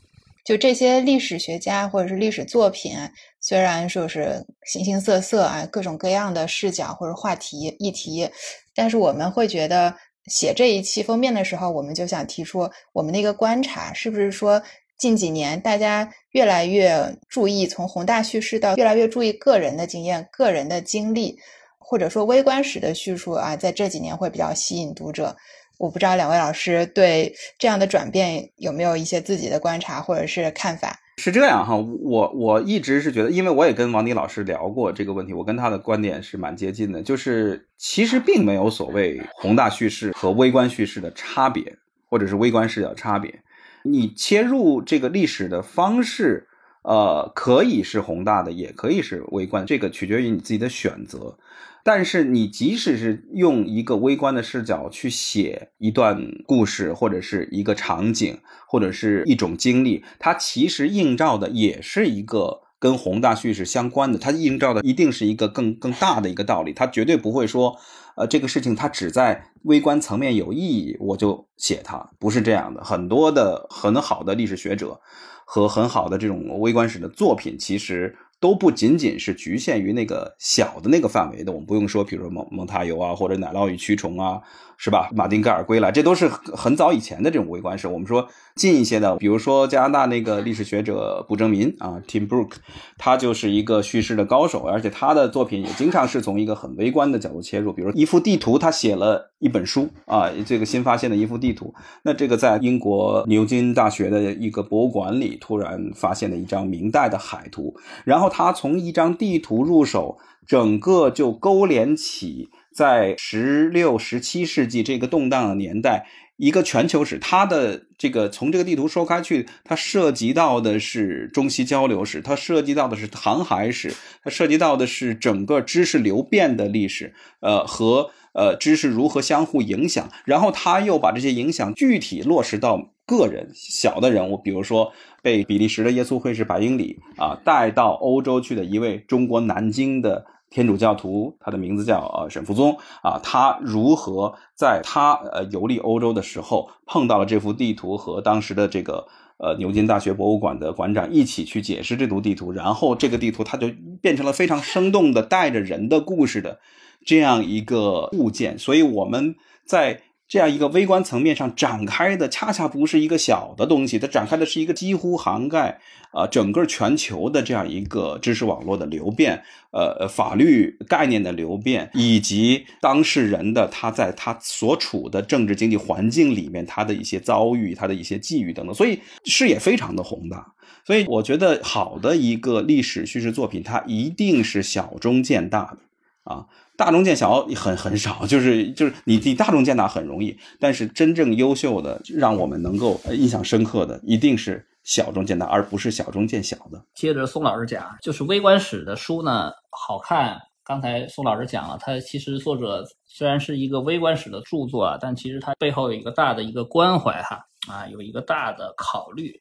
[0.47, 2.93] 就这些历史学家或者是历史作品，
[3.41, 8.27] 虽然说是形形色色啊，各种各样的视角或者话题议题，
[8.75, 9.95] 但是我们会觉得
[10.27, 14.63] 写这一期封面的时候，我们就想提出我们的一个观察，是不是说
[14.97, 21.37] 近几年大家越来越注意从宏大叙事到越来越注意个人的经验、个人的经历，
[21.79, 25.37] 或者说微观史的叙述啊，在这几年会比较吸引读者。
[25.77, 30.99] 我不知道两位老师对这样的转变有没有一些自己的观察或者是看法？
[31.16, 41.77] 是这样哈，我我一直是觉得，因为我也跟王迪老师聊过这个问题，我跟他的观点是蛮接近的，就是其实并没有所谓宏大叙事和微观叙事的差别，
[42.11, 43.40] 或者是微观视角差别。
[43.85, 46.48] 你切入这个历史的方式，
[46.85, 51.38] 呃，可以是宏大的，也可以是微观，这个取决于你自己的选择。
[51.83, 64.18] 但是你即使是用一个微观的视角去写一段故事，或者是一个场景，或者是一种经历，它其实映照的也是一个跟宏大叙事相关的。
[64.18, 66.73] 它映照的一定是一个更更大的一个道理。
[66.73, 67.79] 它绝对不会说，
[68.16, 72.83] 呃，这个事情它只在微观层面有意义，我就写它，不是这样的。
[72.83, 74.99] 很多的很好的历史学者
[75.44, 78.16] 和很好的这种微观史的作品，其实。
[78.44, 84.42] 都不仅仅是局限于那个小的那个范围的，我们不用说，比如说蒙蒙塔尤啊，或者奶酪与蛆虫啊。
[84.76, 85.09] 是吧？
[85.14, 87.87] 马丁盖尔归来，这都是很早以前的这种微观史。
[87.87, 92.50] 我们说近一些的，比如说加拿大那个历史学者卜正民啊，Tim Brook，
[92.98, 97.72] 他就是一个叙事的高手，而且他的作品也经常是从一个很微观的角度切入。
[97.72, 101.72] 比如一幅地图，他写了一本书啊，这个新发现的一幅地图。
[102.02, 107.72] 那这个在英国牛津大学的一个博物馆里突然发现了一张明代的海图，
[108.04, 112.51] 然后他从一张地图入手，整个就勾连起。
[112.75, 123.94] 在十六、十七世纪这个动荡的年代，一个全球史，他的这个从这个地图说开去，它涉及到的是中西交流史，它涉及到的是航海史，
[124.25, 134.92] 它涉及到的是整个知识流变的历史，呃，和呃知识如何相互影响，然后他又把这些影响具体落实到个人小的人物，比如说
[135.23, 140.26] 被比利时的耶稣会士白英里啊带到欧洲去的一位中国南京的。
[140.51, 149.09] 天主教徒，他的名字叫呃沈福宗啊，他如何在他呃游历欧洲的时候碰到了这幅地图，和当时的这个
[149.39, 153.68] 呃牛津大学博物馆的馆长一起去解释这幅地图，然后这个地图他就
[154.01, 156.61] 变成了非常生动的带着人的故事的
[157.05, 159.34] 这样一个物件，所以我们
[159.66, 160.02] 在。
[160.26, 165.78] 这样一个微观层面上展开的，恰恰不是一个小的东西，它展开的是一个几乎涵盖
[166.12, 180.55] 啊整个全球的这样一个知识网络的流变，呃，法律概念的流变，以及当事人的他在他所处的政治经济环境里面他的一些遭遇，他的一些际遇等等，所以视野非常的宏大。
[180.86, 185.78] 所以我觉得好的一个历史叙事作品，它一定是小中见大的
[186.24, 186.46] 啊。
[186.77, 196.85] 大中见小很很少，就是就是你你大中见大很容易，但是真正优秀的，让我们能够印象深刻的，一定是小中见大，而不是小中见小的。
[196.95, 200.37] 接着宋老师讲，就是微观史的书呢，好看。
[200.64, 209.33] 刚才宋老师讲了，他其实作者虽然是一个微观史的著作啊，但其实他背后有一个大的一个关怀哈啊，有一个大的考虑。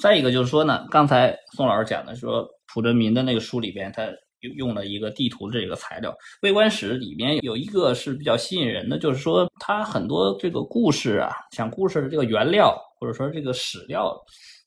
[0.00, 4.04] 再一个就是说呢，刚才宋老师讲的说，蒲振民的那个书里边他。
[4.40, 14.14] 用用了一个地图这个材料，微观史里面有一个是比较吸引人的，就是说它很多这个故事啊，讲故事的这个原料或者说这个史料，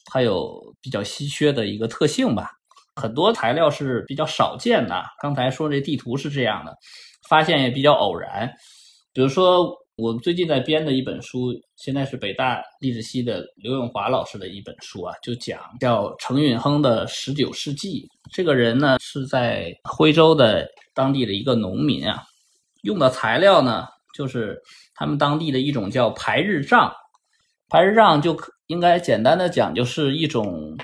[0.05, 2.51] 它有比较稀缺的一个特性吧。
[2.95, 5.03] 很多材料是比较少见的。
[5.21, 6.77] 刚才说这地图是这样的，
[7.29, 8.51] 发现也比较偶然，
[9.13, 9.82] 比如说。
[9.95, 18.09] 我最近在编的一本书，现在是北大历史系的刘永华老师的一本书啊，就讲叫程允亨的十九世纪。
[18.31, 22.23] 这个人呢是在徽州的当地的一个农民啊，
[22.81, 23.85] 用的材料呢
[24.15, 24.59] 就是
[24.95, 26.91] 他们当地的一种叫排日账。
[27.69, 28.35] 排日账就
[28.65, 30.75] 应该简单的讲，就是一种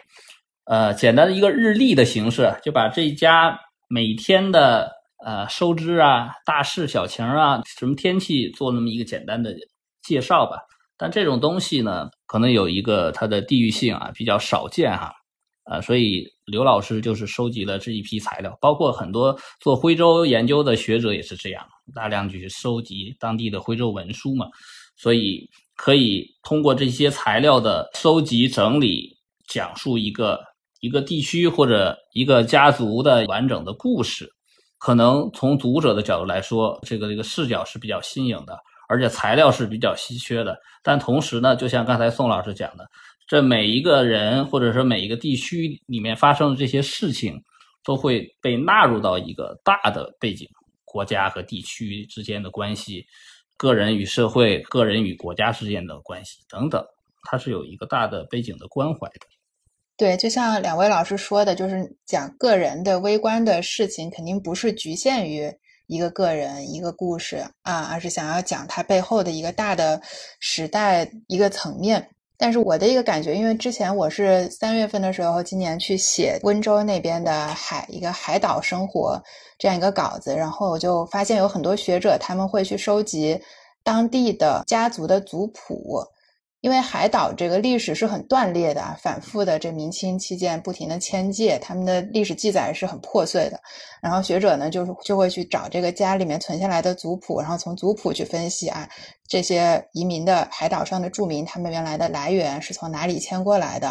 [0.65, 4.98] 呃简单的一个日历的形式，就把这家每天的。
[5.25, 9.53] 呃，收支啊，大事小情啊，什么天气，做那么一个简单的
[10.01, 10.57] 介绍吧。
[10.97, 15.13] 但这种东西呢，可能有一个它的地域性啊，比较少见哈。
[15.69, 24.47] 呃，所以刘老师就是收集了这一批材料，包括很多做徽州研究的学者也是这样，大量去收集当地的徽州文书嘛。
[24.97, 29.17] 所以可以通过这些材料的收集整理，
[29.47, 30.39] 讲述一个
[30.79, 34.29] 一个地区或者一个家族的完整的故事。
[34.79, 38.57] 可能从读者的角度来说，这个这个视角是比较新颖的，
[38.87, 40.57] 而且材料是比较稀缺的。
[40.81, 42.89] 但同时呢，就像刚才宋老师讲的，
[43.27, 47.43] 这每一个人或者说每一个地区里面发生的这些事情，
[47.83, 50.47] 都会被纳入到一个大的背景，
[50.85, 53.05] 国家和地区之间的关系，
[53.57, 56.81] 个人与社会、个人与国家之间的关系等等，
[57.23, 59.27] 它是有一个大的背景的关怀的。
[59.99, 65.53] 对，就像两位老师说的，就是讲个人的微观的事情，肯定不是局限于
[65.87, 70.01] 一个个人一个故事啊，而是想要讲它背后的一个大的
[70.39, 72.07] 时代一个层面。
[72.37, 79.21] 但是我的一个感觉，因为之前我是三月份的时候，今年去写温州那边的海一个海岛生活
[79.57, 83.37] 这样一个稿子，然后我就发现有很多学者他们会去收集
[83.83, 86.01] 当地的家族的族谱。
[86.61, 93.59] 因为海岛这个历史是很断裂的，反复的这明清期间不停的迁界，他们的历史记载是很破碎的。
[94.01, 98.89] 然后学者呢，就是就会去找这个家里面存下来的族谱，然后从族谱去分析啊，
[99.27, 103.87] 这些移民的海岛上的住民，他们原来的来源是从哪里迁过来的，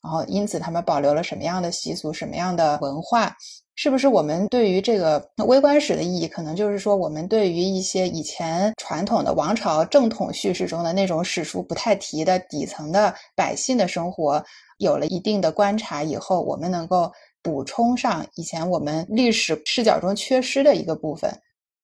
[0.00, 3.36] 然后因此他们保留了什么样的习俗，什么样的文化。
[3.74, 14.44] 是不是我们对于这个微观史的意义，可能就是说，我们对于一些以前传统的王朝正统叙事中的那种史书不太提的底层的百姓的生活，
[14.78, 17.10] 有了一定的观察以后，我们能够
[17.42, 21.32] 补充上以前我们历史视角中缺失的一个部分。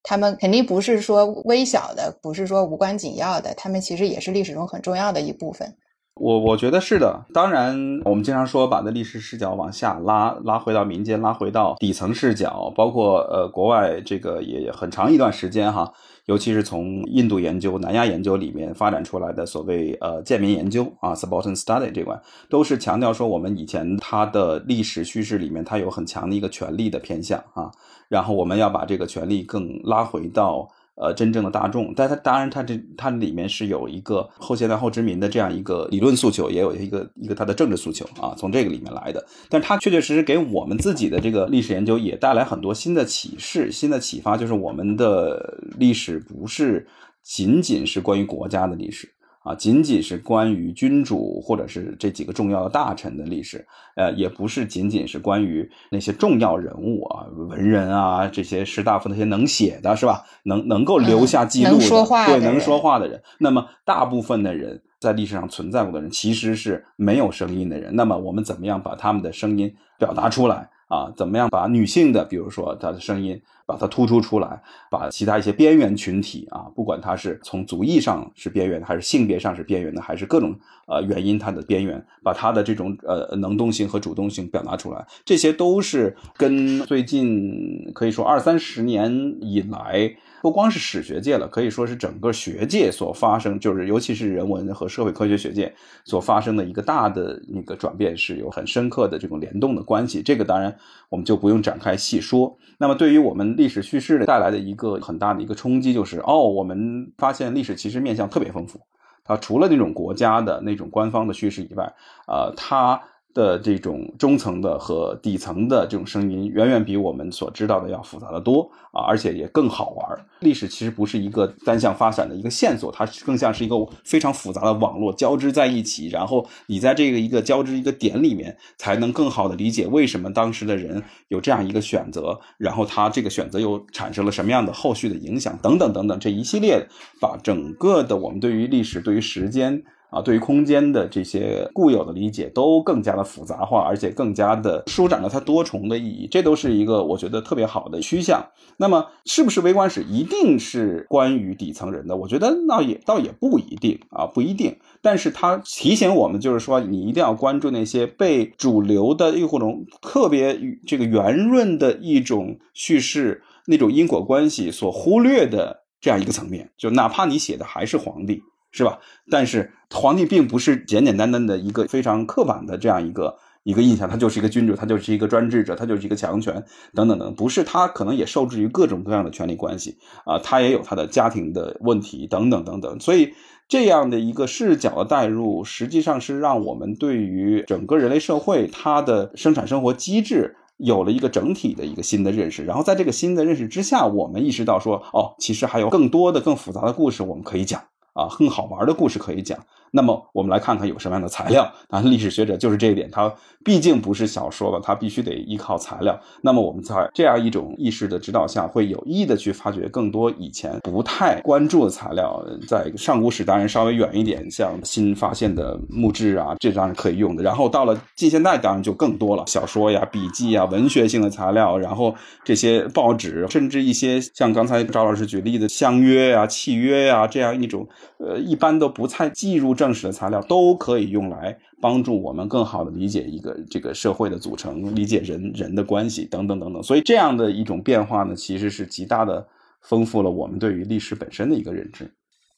[0.02, 5.76] 他们肯定不是说微小的，不是说无关紧要的，他们其实也是历史中很重要的一部分。
[6.20, 15.92] 我我觉得是的，当然，我们经常说把那历史视角往下拉，拉回到民间，拉回到底层视角，包括呃国外这个也很长一段时间哈，
[16.26, 27.70] 尤其是从印度研究、南亚研究里面发展出来的所谓呃贱民研究啊，subaltern study 这块，都是强调说我们以前它的历史叙事里面它有很强的一个权力的偏向啊，
[28.08, 30.68] 然后我们要把这个权力更拉回到。
[31.00, 39.24] 呃，真正的大众，但它当然，它这它里面是有一个后现代后殖民的这样一个理论诉求，也有一个一个它的政治诉求啊，从这个里面来的。
[39.48, 46.84] 但它确确实实给我们自己的这个历史研究也带来很多新的启示、新的启发，就是我们的历史不是
[47.22, 49.08] 仅仅是关于国家的历史。
[49.48, 60.22] 啊，仅仅是关于君主或者是这几个重要的大臣的历史，呃，也不是仅仅是关于那些重要人物啊、文人啊这些士大夫那些能写的是吧？
[60.42, 61.80] 能能够留下记录的，
[62.26, 63.22] 对，能说话的人。
[63.38, 67.96] 那么大部分的人在历史上存在过的人，其实是没有声音的人。
[67.96, 70.68] 那么我们怎么样把他们的声音表达出来？
[70.88, 90.16] 啊，怎么样把女性的，比如说她的声音，把它突出出来，把其他一些边缘群体啊，不管她是从族裔上是边缘的，还是性别上是边缘的，还是各种呃原因它的边缘，把她的这种呃能动性和主动性表达出来，这些都是跟最近可以说二三十年以来。
[90.40, 95.74] 不光是史学界了，可以说是整个学界所发生，就是尤其是人文和社会科学学界
[96.04, 100.22] 所发生的一个大的那个转变，是有很深刻的这种联动的关系。
[100.22, 100.76] 这个当然
[101.08, 102.56] 我们就不用展开细说。
[102.78, 108.80] 那么对于我们历史叙事的带来的一个很大的一个冲击，就是哦，我们发现历史其实面向特别丰富，
[109.24, 111.92] 它除了那种国家的那种官方的叙事以外，
[112.26, 113.00] 呃，它。
[113.34, 120.26] 的这种中层的和底层的这种声音，远远比我们所知道的要复杂的多啊，而且也更好玩。
[120.40, 136.88] 历史其实不是一个单向发展的一个线索，它更像是一个非常复杂的网络交织在一起，然后你在这个一个交织一个点里面，才能更好的理解为什么当时的人有这样一个选择，然后他这个选择又产生了什么样的后续的影响，等等等等，这一系列
[137.20, 139.84] 把整个的我们对于历史、对于时间。
[140.10, 148.44] 啊，对于空间的这些固有的理解都更加的复杂化，而且更加的舒展了它多重的意义，这都是一个我觉得特别好的趋向。
[148.78, 152.16] 那么，是不是微观史一定是关于底层人的？
[152.16, 154.76] 我觉得那也倒也不一定啊，不一定。
[155.02, 168.42] 但是它提醒我们，就是说你一定要关注那些被主流的一种特别这个圆润的一种叙事那种因果关系所忽略的这样一个层面，就哪怕你写的还是皇帝。
[168.70, 168.98] 是吧？
[169.30, 176.64] 但是皇帝并不是简简单单的一个非常刻板的这样一个一个印象，他就是一个君主，他就是一个专制者，他就是一个强权
[176.94, 183.00] 等等等，不是他可能也受制于各种各样的权力关系啊，他也有他的家庭的问题等等等等。
[183.00, 183.34] 所以
[183.68, 192.64] 这样的一个视角的带入，实际上是让我们对于整个人类社会它的生产生活机制有了一个整体的一个新的认识。
[192.64, 197.82] 然后在这个新的认识之下，我们意识到说，哦，其实还有更多的、更复杂的故事我们可以讲。
[198.18, 199.56] 啊，更好玩的故事可以讲。
[199.90, 202.00] 那么我们来看看有什么样的材料啊？
[202.00, 203.32] 历史学者就是这一点，他
[203.64, 206.18] 毕竟不是小说了，他必须得依靠材料。
[206.42, 212.44] 那么我们在这样一种意识的指导下，会有意的去发掘更多以前不太关注的材料。
[212.66, 217.42] 在上古史当然稍微远一点，像新发现的墓志啊，这当然可以用的。
[217.42, 222.14] 然后到了近现代，当然就更多了，小说呀、笔记啊、文学性的材料，然后
[222.44, 227.86] 这些报纸，甚至一些像刚才赵老师举例的相约呀、契约呀这样一种。
[228.18, 236.82] 呃，一般都不太计入正史的材料，都可以用来帮助我们更好的理解一个这个社会的组成，理解人人的关系等等等等。
[236.82, 239.46] 所以这样的一种变化呢，其实是极大的
[239.82, 242.12] 丰富了我们对于历史本身的一个认知。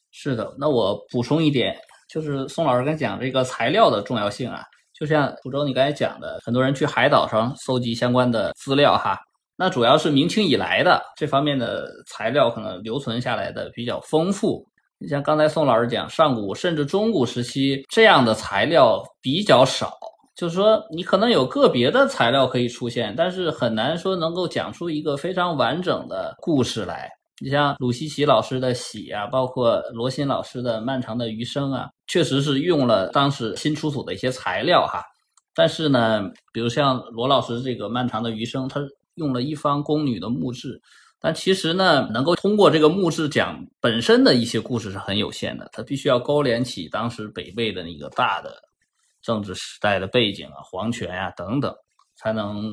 [0.09, 1.75] 是的，那我补充一点，
[2.09, 4.63] 就是宋老师刚讲这个材料的重要性啊，
[4.99, 9.17] 就像福州你刚才讲的，很多人去海岛上搜集相关的资料哈，
[9.55, 14.65] 那主要是明清以来的这方面的材料可能留存下来的比较丰富。
[15.01, 19.97] 你像刚才宋老师讲，上古甚至中古时期这样的材料比较少，
[20.35, 27.09] 就是说你可能有个别的材料可以出现，但是很难说能够讲出一个非常完整的故事来。
[27.43, 35.01] 你像鲁西奇老师的《喜》啊，包括罗新老师的《漫长的余生》啊，确实是用了当时新出土的一些材料哈。
[35.55, 36.21] 但是呢，
[36.53, 38.79] 比如像罗老师这个《漫长的余生》，他
[39.15, 40.79] 用了一方宫女的墓志。
[41.23, 48.55] 但其实呢，能够通过这个墓志讲本身的一些故事是很有限的，它必须要勾连起当时北魏的那个大的
[49.21, 51.71] 政治时代的背景啊、皇权啊等等，
[52.15, 52.63] 才能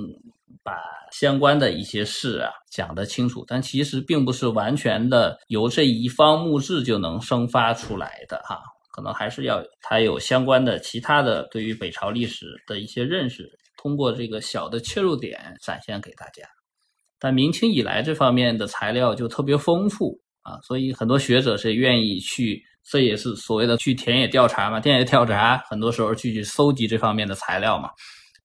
[0.63, 0.81] 把
[1.13, 3.45] 相关的一些事啊讲得清楚。
[3.47, 8.59] 但其实并不是完全的由这一方墓志就能生发出来的哈，
[8.91, 13.47] 可能还是要它有相关的其他的对于北朝历史的一些认识，
[13.77, 16.49] 通过这个小的切入点展现给大家。
[17.21, 24.79] 但明清以来这方面的材料就特别丰富啊，所以很多学者是愿意去，这也是所谓的去田野调查嘛。
[24.79, 27.91] 田野调查很多时候去去搜集这方面的材料嘛，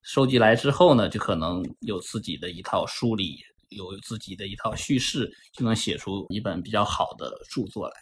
[0.01, 3.38] 收集来之后呢，就可能有自己的一套梳理，
[3.69, 7.93] 有自己的一套叙事，就能写出一本比较好的著作来。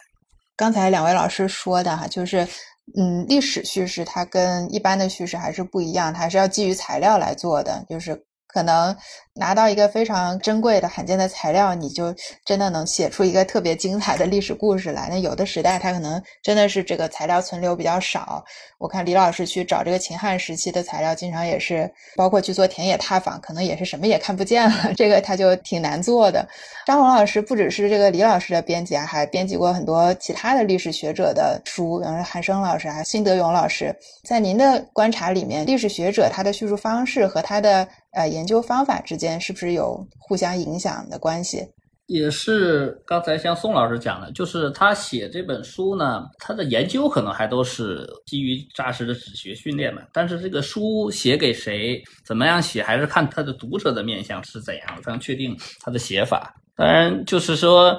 [0.56, 2.48] 刚才两位老师说的哈，就是
[2.96, 8.24] 嗯，历史叙事它跟一般的叙事还是不一样，它是要基于材料来做的，就是。
[8.52, 8.94] 可能
[9.34, 15.08] 拿到一个非常珍贵的、罕见的材料，你就真的能写出一个特别精彩的历史故事来。
[15.10, 18.44] 那有的时代，它可能真的是这个材料存留比较少。
[18.78, 26.46] 我看李老师去找这个秦汉时期的材料，经常也是包括去做田野踏访，可能也是什么也看不见了，这个他就挺难做的。
[26.84, 33.94] 张宏老师不只是这个李老师的编辑啊，还编辑过很多其他的历史学者的书，比如韩生老师啊、辛德勇老师。
[34.24, 41.66] 在您的观察里面，历史学者他的叙述方式和他的呃，研究方法之间是不是有互相影响的关系？
[42.06, 50.02] 也是刚才像宋老师讲的，就是他写这本书呢，他的研究可能还都是基于扎实的史学训练嘛。
[50.12, 56.54] 但是这个书写给谁，怎么样写，还是看他的读者的面相是怎样，才能确定他的写法。
[56.76, 57.98] 当然，就是说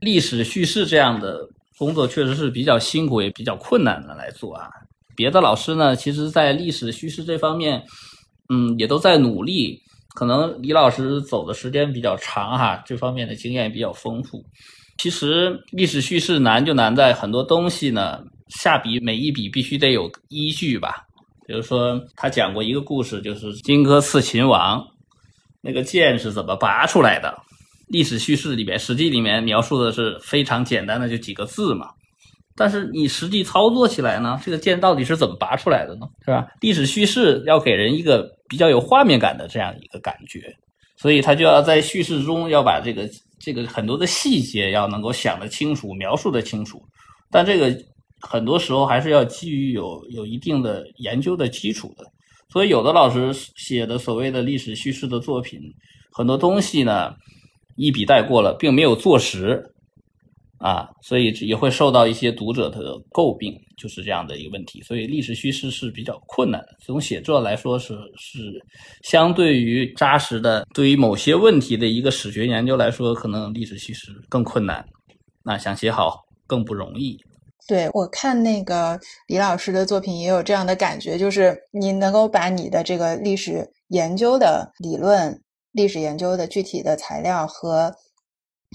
[0.00, 1.38] 历史叙事这样的
[1.78, 4.68] 工作确实是比较辛苦，也比较困难的来做啊。
[5.14, 7.84] 别的老师呢，其实在历史叙事这方面。
[8.48, 9.80] 嗯，也都在努力。
[10.14, 14.44] 可能李老师走的时间比较长哈，这方面的经验比较丰富。
[14.98, 21.06] 其实历史叙事难就难在很多东西呢，下笔每一笔必须得有依据吧。
[21.46, 24.86] 比如说他讲过一个故事，就是荆轲刺秦王，
[25.62, 27.34] 那个剑是怎么拔出来的？
[27.88, 31.88] 历史叙事里面，史记里面描述的是非常简单的，就几个字嘛。
[32.54, 36.06] 但是你实际操作起来呢，这个剑到底是怎么拔出来的呢？
[36.24, 36.46] 是吧？
[36.60, 40.54] 历史叙事要给人一个比较有画面感的这样一个感觉，
[40.98, 43.08] 所以他就要在叙事中要把这个
[43.40, 46.82] 这个很多的细节要能够想得清楚，描述得清楚。
[47.30, 47.74] 但这个
[48.20, 52.04] 很多时候还是要基于有有一定的研究的基础的。
[52.50, 55.58] 所以有的老师写的所谓的历史叙事的作品，
[56.12, 57.14] 很多东西呢
[57.76, 59.71] 一笔带过了，并没有坐实。
[60.62, 64.80] 啊，所以也会受到一些读者的诟病，就是这样的一个问题。
[64.82, 68.38] 所以历史叙事是比较困难的，从写作来说是是
[69.02, 74.84] 相对于扎实的，对于某些问题的一个史学研究来说，可能历史叙事更困难。
[75.44, 77.18] 那想写好更不容易。
[77.66, 78.96] 对我看那个
[79.26, 85.42] 李老师的作品也有这样的感觉，就是你能够把你的这个历史研究的理论、
[85.72, 87.92] 历史研究的具体的材料和。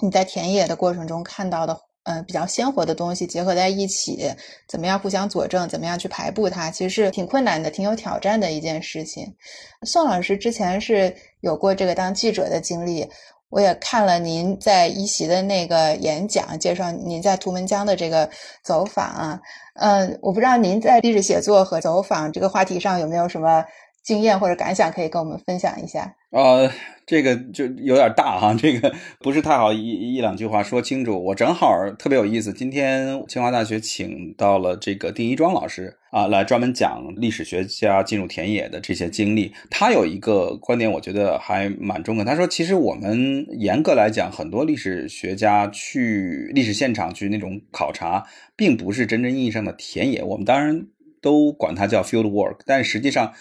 [0.02, 4.32] 你在田野的过程中看到的，嗯，比较鲜活的东西结合在一起，
[4.68, 5.68] 怎么样互相佐证？
[5.68, 6.70] 怎么样去排布它？
[6.70, 9.36] 其实是挺困难的，挺有挑战的一件事情。
[9.82, 13.08] 宋老师之前是有过这个当记者的经历，
[13.50, 18.30] 我也看了您在一席的那个演讲，介绍您在图们江的这个
[18.64, 19.39] 走访啊。
[19.76, 23.66] 嗯，我不知道您在历史写作和走访这个话题上有没有什么
[24.04, 26.16] 经验或者感想可以跟我们分享一下？
[26.32, 26.72] 呃。
[27.08, 31.18] 这个就有点大哈，这个不是太好一一两句话说清楚。
[31.24, 39.53] 我正好特别有意思，今天清华大学请到了这个丁一庄老师啊，来专门讲历史学家进入田野的这些经历。
[39.70, 42.26] 他有一个观点，我觉得还蛮中肯。
[42.26, 48.26] 他说，其实我们严格来讲，很多历史学家去历史现场去那种考察，
[48.58, 50.22] 并不是真正意义上的田野。
[50.22, 50.86] 我们当然
[51.22, 53.32] 都管它叫 field work，但实际上。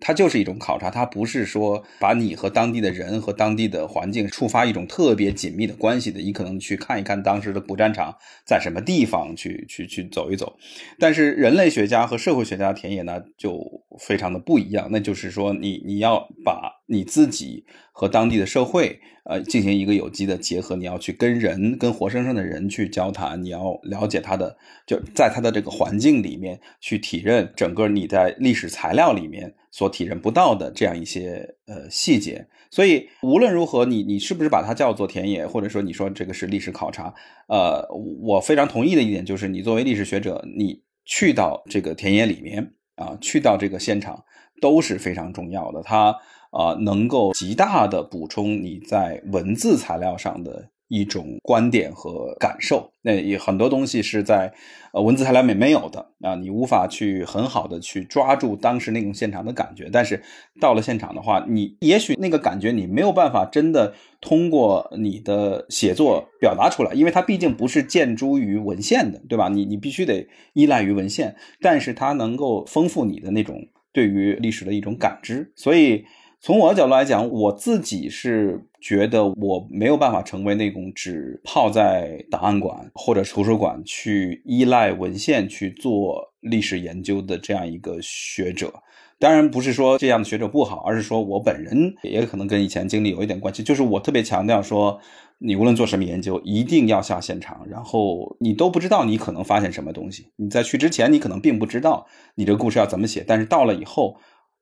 [0.00, 6.20] 它就是一种考察，它不是说把你和当地的人和当地的环境触发一种特别紧密的关系的。
[6.20, 10.56] 你可能去看一看当时的古战场在什么地方，去去去走一走。
[10.98, 13.60] 但是人类学家和社会学家田野呢，就
[13.98, 14.88] 非常的不一样。
[14.90, 19.00] 那就是说，你你要把你自己和当地的社会。
[19.24, 32.44] 呃，进行一个有机的结合，你要去跟人、跟活生生的人去交谈，你要了解他的，就在他的这个环境里面去体认整个你在历史材料里面所体认不到的这样一些呃细节。
[32.70, 37.14] 所以无论如何，你你是不是把它叫做田野，或者说你说这个是历史考察？
[37.46, 37.86] 呃，
[38.22, 44.24] 我非常同意的一点就是，你作为历史学者，你去到这个田野里面啊，去到这个现场
[44.60, 45.82] 都是非常重要的。
[45.82, 46.16] 它。
[46.50, 52.90] 啊，能够极大的补充你在文字材料上的一种观点和感受。
[53.02, 54.52] 那也很多东西是在
[54.92, 59.88] 呃文字材料里面没有的啊，你无法去很好的去抓住当时那种现场的感觉。
[59.92, 60.20] 但是
[60.60, 69.48] 到了现场的话，你也许那个感觉你没有办法真的通过你的写作表达出来，因为它毕竟不是建诸于文献的，对吧？
[69.48, 76.04] 你你必须得依赖于文献，但是它能够丰富你的那种对于历史的一种感知，所以。
[76.42, 88.72] 从我的角度来讲，我自己是觉得我没有办法成为那种只泡在档案馆或者图书馆去依赖文献去做历史研究的这样一个学者。
[89.18, 93.62] 当然，不是说这样的学者不好，而是说我本人也可能跟以前经历有一点关系。
[93.62, 94.98] 就是我特别强调说，
[95.40, 100.28] 你无论做什么研究，一定要下现场，然后你都不知道你可能发现什么东西。
[100.36, 104.16] 你在去之前，你可能并不知道你这个故事要怎么写，但是到了以后。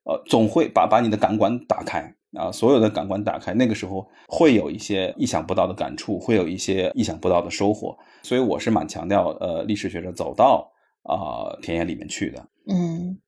[0.08, 2.00] 呃，总会把把你的感官打开
[2.32, 7.94] 啊，所有的感官打开，那个时候会有一些意想不到的感触，会有一些意想不到的收获。
[8.22, 12.48] 所以我是蛮强调，呃，历史学者走到啊田野里面去的。
[12.70, 13.18] 嗯，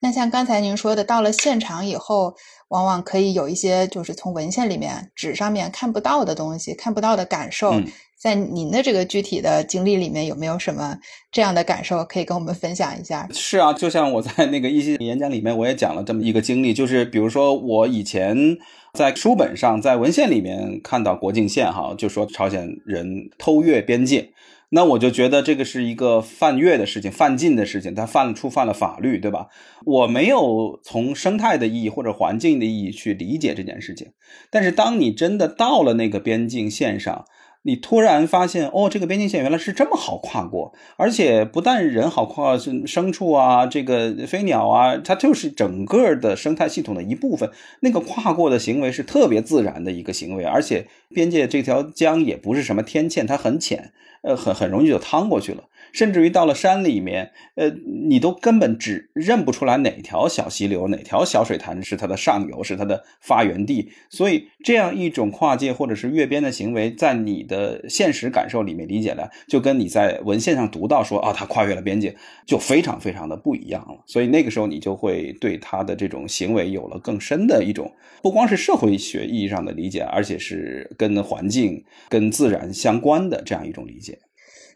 [0.00, 2.34] 那像刚才您说的，到了现场以后，
[2.68, 7.74] 往往可以有一些就是从文献里面、纸上面看不到的东西，看不到的感受。
[8.16, 10.96] 在您的这个具体的经历里面，有没有什么
[11.30, 13.28] 这样的感受可以跟我们分享一下？
[13.30, 18.56] 是啊，就像我在那个一些演讲里面，我也讲了这么一个经历，就是比如说我以前
[18.94, 24.30] 在书本上、在文献里面看到国境线，哈，就说朝鲜人偷越边界，
[24.74, 29.46] 那我就觉得这个是一个犯越的事情、犯禁的事情，他犯触犯了法律，对吧？
[29.84, 34.08] 我没有从生态的意义或者环境的意义去理解这件事情，
[34.50, 37.24] 但是当你真的到了那个边境线上，
[37.62, 47.48] 你突然发现，哦，这个边境线原来是这么好跨过，而且不但人好跨，是牲畜啊，这个飞鸟啊，它就是整个的生态系统的一部分。
[47.80, 53.92] 那个跨过的行为是特别自然的一个行为，而且边界这条江也不是什么天堑，它很浅，
[54.24, 55.62] 呃，很很容易就趟过去了。
[55.94, 57.70] 甚至于到了山里面，呃，
[58.08, 63.88] 你都根本只认不出来哪条小溪流、哪条小水潭是它的上游，是它的发源地。
[64.10, 72.14] 所以，这样一种跨界或者是越边的行为，在你的现实感受里面理解的，就跟你在文献上读到说啊，他跨越了边界，
[72.44, 74.02] 就非常非常的不一样了。
[74.04, 84.18] 所以那个时候，你就会对他的这种行为有了更深的一种，不光是社会学意义上的理解，而且是跟环境、跟自然相关的这样一种理解。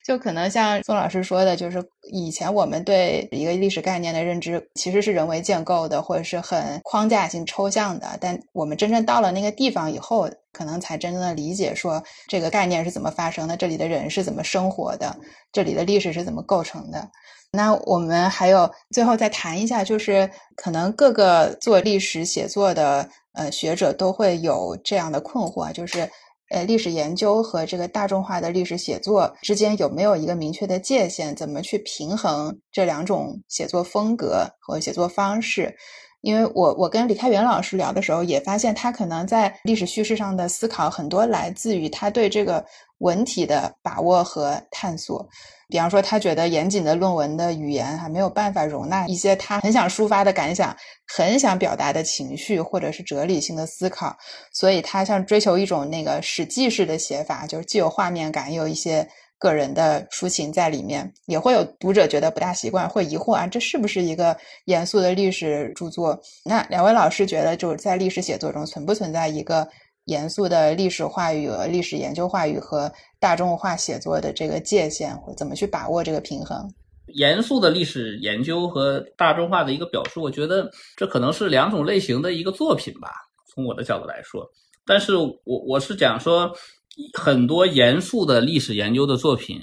[0.08, 8.16] 就可能像宋老师说的，就是以前我们对一个历史概念的认知其实是人为建构的，或者是很框架性、抽象的。
[8.18, 15.14] 但我们真正到了那个地方以后，可能才真正的理解说这个概念是怎么发生的，这里的人是怎么生活的，
[15.52, 17.06] 这里的历史是怎么构成的。
[17.52, 26.08] 那我们还有最后再谈一下，就是可能各个做历史写作的呃学者都会有这样的困惑，就是。
[26.50, 31.36] 呃，历史研究和这个大众化的历史写作之间有没有一个明确的界限？
[31.36, 35.76] 怎么去平衡这两种写作风格和写作方式？
[36.20, 42.64] 因为我我跟李开元老师聊的时候，也发现他可能在历史叙事上的思考很多来自于他对这个
[42.98, 45.28] 文体的把握和探索。
[45.68, 50.74] 比方说，他觉得严谨的论文的语言还没有办法容纳一些他很想抒发的感想、
[51.14, 54.16] 很想表达的情绪，或者是哲理性的思考，
[54.50, 59.06] 所以他像追求一种那个史记式的写法，就是既有画面感，又有一些
[59.38, 61.12] 个人的抒情在里面。
[61.26, 64.36] 也会有读者觉得不大习惯，会疑惑啊，这是不是一个
[64.66, 66.20] 严肃的历史著作？
[66.44, 69.68] 那两位老师觉得，就是在历史写作中存不存在一个？
[70.04, 76.66] 严肃的历史话语、历史研究话语和大众化写作的这个界限，或怎么去把握这个平衡？
[77.08, 80.66] 严肃的历史研究和大众化的一个表述，我觉得
[80.96, 83.10] 这可能是两种类型的一个作品吧。
[83.52, 84.50] 从我的角度来说，
[84.86, 86.50] 但是我我是讲说，
[87.18, 89.60] 很多严肃的历史研究的作品，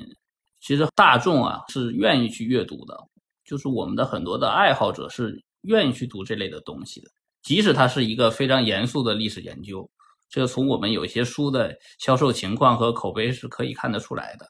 [0.61, 2.97] 其实大众啊是愿意去阅读的，
[3.45, 7.09] 就是我们的很多的爱好者是愿意去读这类的东西的，
[7.43, 9.89] 即使它是一个非常严肃的历史研究。
[10.27, 14.45] 这个从我们有一些书的销售情况和口碑是可以看得出来的，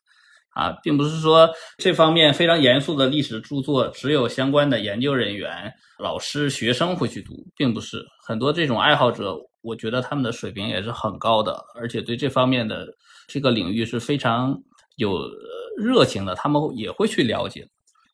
[0.52, 9.36] 啊，并不是说这方面非常严肃的历史著作只有相关的研究人员、老师、学生会去读，并不是很多这种爱好者，
[9.66, 12.86] 我觉得他们的水平也是很高的，而且对这方面的
[13.28, 14.56] 这个领域是非常
[14.96, 15.20] 有
[15.78, 17.68] 热情的，他们也会去了解，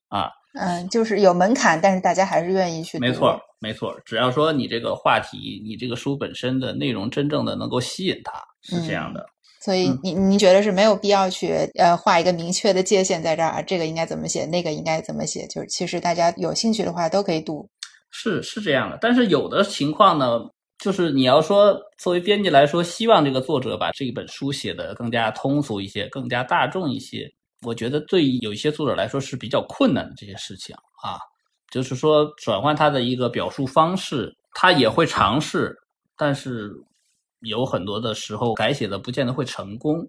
[0.07, 0.29] 啊。
[0.53, 2.99] 嗯，就是有门槛，但是大家还是愿意去。
[2.99, 9.25] 没错，没错，只要说你这个话题，你这个书本身的内容真正的能够吸引他，是这样的。
[9.63, 15.47] 所以，你您觉得是没有必要去呃画一个明确的界限在这儿，这个应该怎么写，那个应该怎么写？
[15.47, 17.69] 就是其实大家有兴趣的话都可以读。
[18.09, 20.41] 是是这样的，但是有的情况呢，
[20.81, 27.31] 就是你要说作为编辑来说，希望这个作者把这一本书写的更加通俗一些，更加大众一些。
[27.61, 31.19] 我觉得对有一些作者来说是比较困难的这些事情啊，
[31.69, 35.77] 就是说转换他的一个表述方式，他也会尝试，
[36.17, 36.71] 但是
[37.41, 39.99] 有很多的时候改写的不见得会成功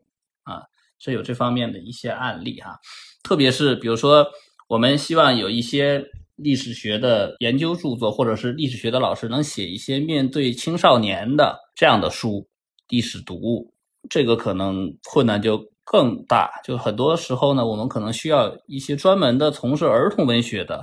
[0.45, 0.63] 啊，
[0.99, 2.79] 是有这方面的一些案例哈。
[3.23, 4.27] 特别是比如说，
[4.69, 6.03] 我们希望有一些
[6.43, 12.47] 历史学的研究著作，或者是历史学的老师能写一些面对青少年的这样的书，
[12.89, 13.73] 历史读物，
[14.11, 15.71] 这个可能困难就。
[15.85, 20.81] 更大，就很多时候呢，我们可能需要一些专门的从事儿童文学的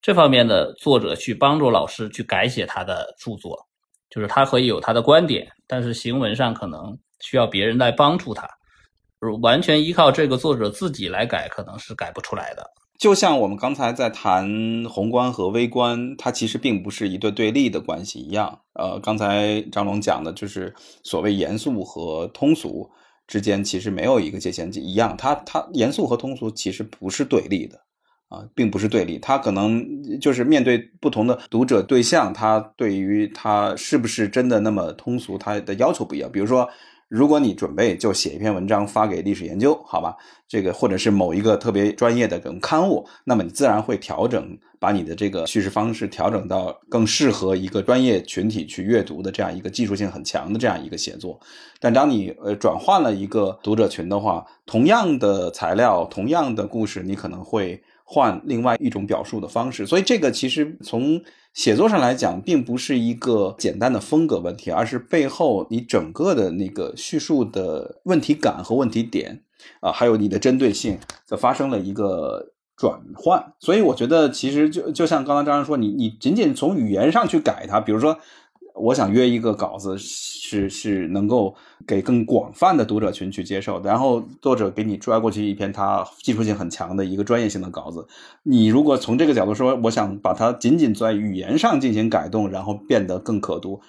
[0.00, 3.56] 这方面的作者去帮助老师去改写他的著作，
[4.08, 8.48] 就是他可以有他的观点，但是行文上可能需要别人来帮助他，
[9.42, 12.64] 完全依靠这个作者自己来改，可能是改不出来的。
[12.98, 18.60] 就像我们刚才在谈宏观和微观，它其实并不是一对对立的关系一样。
[18.74, 22.90] 呃，刚才张龙讲的就是所谓严肃和通俗
[23.26, 27.80] 之间其实没有一个界限一样，它它严肃和通俗其实不是对立的。
[28.28, 29.86] 啊，并不是对立，他可能
[30.18, 36.32] 就是面对不同的读者对象，他对于他是不是真的那么通俗，他的要求不一样。
[36.32, 36.66] 比如说，
[37.12, 40.16] 如果你准备就写一篇文章发给历史研究，好吧，
[40.48, 51.38] 这个或者是某一个特别专业的这种刊物，那么你自然会调整，把你的这个叙事方式调整到更适合一个专业群体去阅读的这样一个技术性很强的这样一个写作。
[51.78, 57.82] 但当你呃转换了一个读者群的话，同样的材料，同样的故事，你可能会。
[58.04, 61.18] 换另外一种表述的方式，所以这个其实从
[61.54, 69.42] 写作上来讲，并不是一个简单的风格问题，而是背后你整个的那个叙述的问题感和问题点
[69.80, 70.98] 啊，还有你的针对性，
[71.28, 73.52] 的发生了一个转换。
[73.58, 78.18] 所以我觉得，其实就就像刚刚张然说，你你仅仅从语言上去改它，比如说。
[78.74, 81.54] 我想约一个稿子，是是能够
[81.86, 83.80] 给更广泛的读者群去接受。
[83.82, 88.06] 然后作者给你拽过去一篇他技术性很强的一个专业性的稿子，
[88.42, 93.80] 你如果从这个角度说，我想把它仅仅在语言上进行改动，然后变得更可读，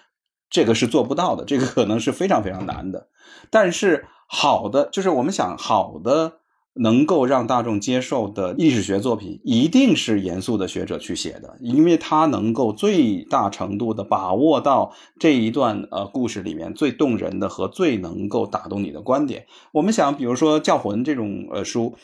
[0.50, 3.08] 这个是做不到的，这个可能是非常非常难的。
[3.50, 6.40] 但是好的，就是我们想好的。
[6.76, 19.46] 能够让大众接受的历史学作品，一定是严肃的学者去写的，因为他能够最大程度的把握到这一段呃故事里面最动人的和最能够打动你的观点。
[19.72, 21.96] 我们想，比如说《教魂》这种呃书。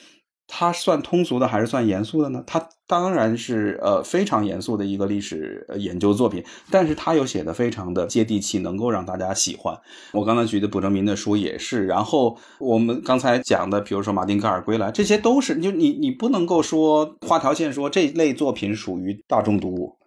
[0.51, 2.43] 它算通俗的还是算严肃的呢？
[2.47, 9.79] 它当然是呃非常严肃的一个历史研究作品，但是它又写的非常的接地气，能够让大家喜欢。
[10.11, 19.98] 我刚才举的卜正明的书也是，然后我们刚才讲的，比如说马丁格尔归来，这些都是就你你不能够说画条线说这类作品属于大众读物。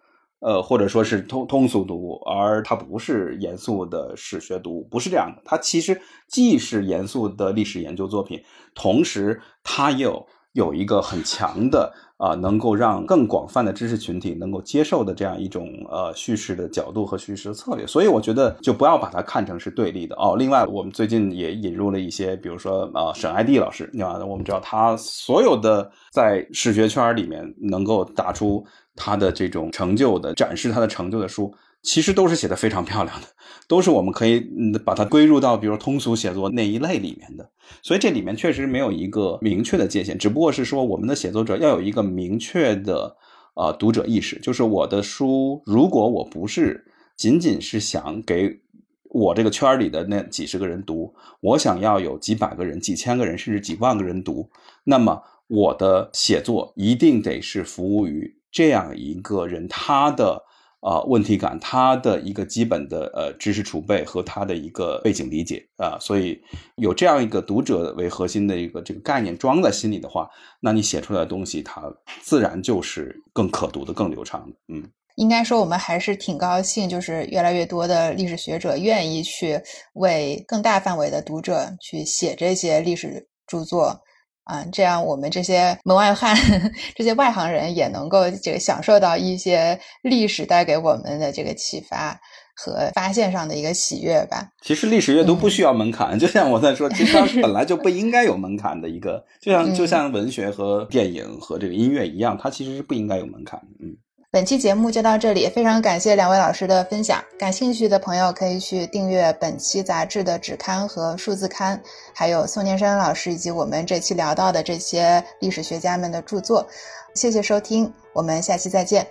[0.43, 5.41] 呃，或者说是通通俗读物，而它不是严肃的史学读物，不是这样的。
[5.45, 8.43] 它其实既是严肃的历史研究作品，
[8.75, 17.85] 同时它又有一个很强的啊，能够让更广泛的知识群体能够接受的这样一种呃叙事的角度和叙事的策略。
[17.85, 20.35] 所以我觉得就不要把它看成是对立的哦。
[20.37, 24.17] 另外，我们最近也引入了一些，比如说啊沈爱蒂老师，对吧？
[24.25, 28.65] 我们知道他所有的在史学圈里面能够打出。
[28.95, 31.51] 他的这种成就的展示，他的成就的书，
[31.83, 33.27] 其实都是写的非常漂亮的，
[33.67, 34.43] 都是我们可以
[34.83, 37.51] 把它归入到比如通俗写作那一类里面的。
[37.83, 43.15] 所以这里面确实没有一个明确的界限，只不过是说我们的写作者要有一个明确的
[43.55, 48.61] 呃读者意识，就是我的书如果我不是仅仅是想给
[49.09, 54.49] 我这个圈里的那几十个人读，我想要有几百个人、几千个人甚至几万个人读，
[54.85, 58.39] 那么我的写作一定得是服务于。
[58.51, 60.43] 这样一个人，他的
[60.83, 66.37] 啊问题感，他的一个基本的呃知识储备和他的一个背景理解啊，所以
[66.75, 70.29] 有这样一个读者为核心的一个这个概念装在心里的话，
[70.59, 71.81] 那你写出来的东西，它
[72.21, 74.55] 自然就是更可读的、更流畅的。
[74.73, 74.83] 嗯，
[75.15, 79.57] 应该说我们还是挺高兴，就是越来越多的历史学者愿意去
[79.93, 83.97] 为更大范围的读者去写这些历史著作。
[84.43, 86.35] 啊，这样我们这些门外汉、
[86.95, 92.19] 这些外行人也能够这个享受到一些历史带给我们的这个启发
[92.55, 94.49] 和发现上的一个喜悦吧。
[94.61, 103.59] 其实历史阅读不需要门槛，就像我在说，其实它本来就不 应该有门槛的一个，就像就像文学和电影和这个音乐一样，它其实是不应该有门槛。
[103.79, 103.95] 嗯。
[104.33, 107.23] 本期节目就到这里，非常感谢两位老师的分享。
[107.37, 111.79] 感兴趣的朋友可以去订阅本期杂志的纸刊和数字刊，
[112.15, 116.67] 还有宋念山老师以及我们这期聊到的这些历史学家们的著作。
[117.13, 119.05] 谢谢收听，我们下期再见。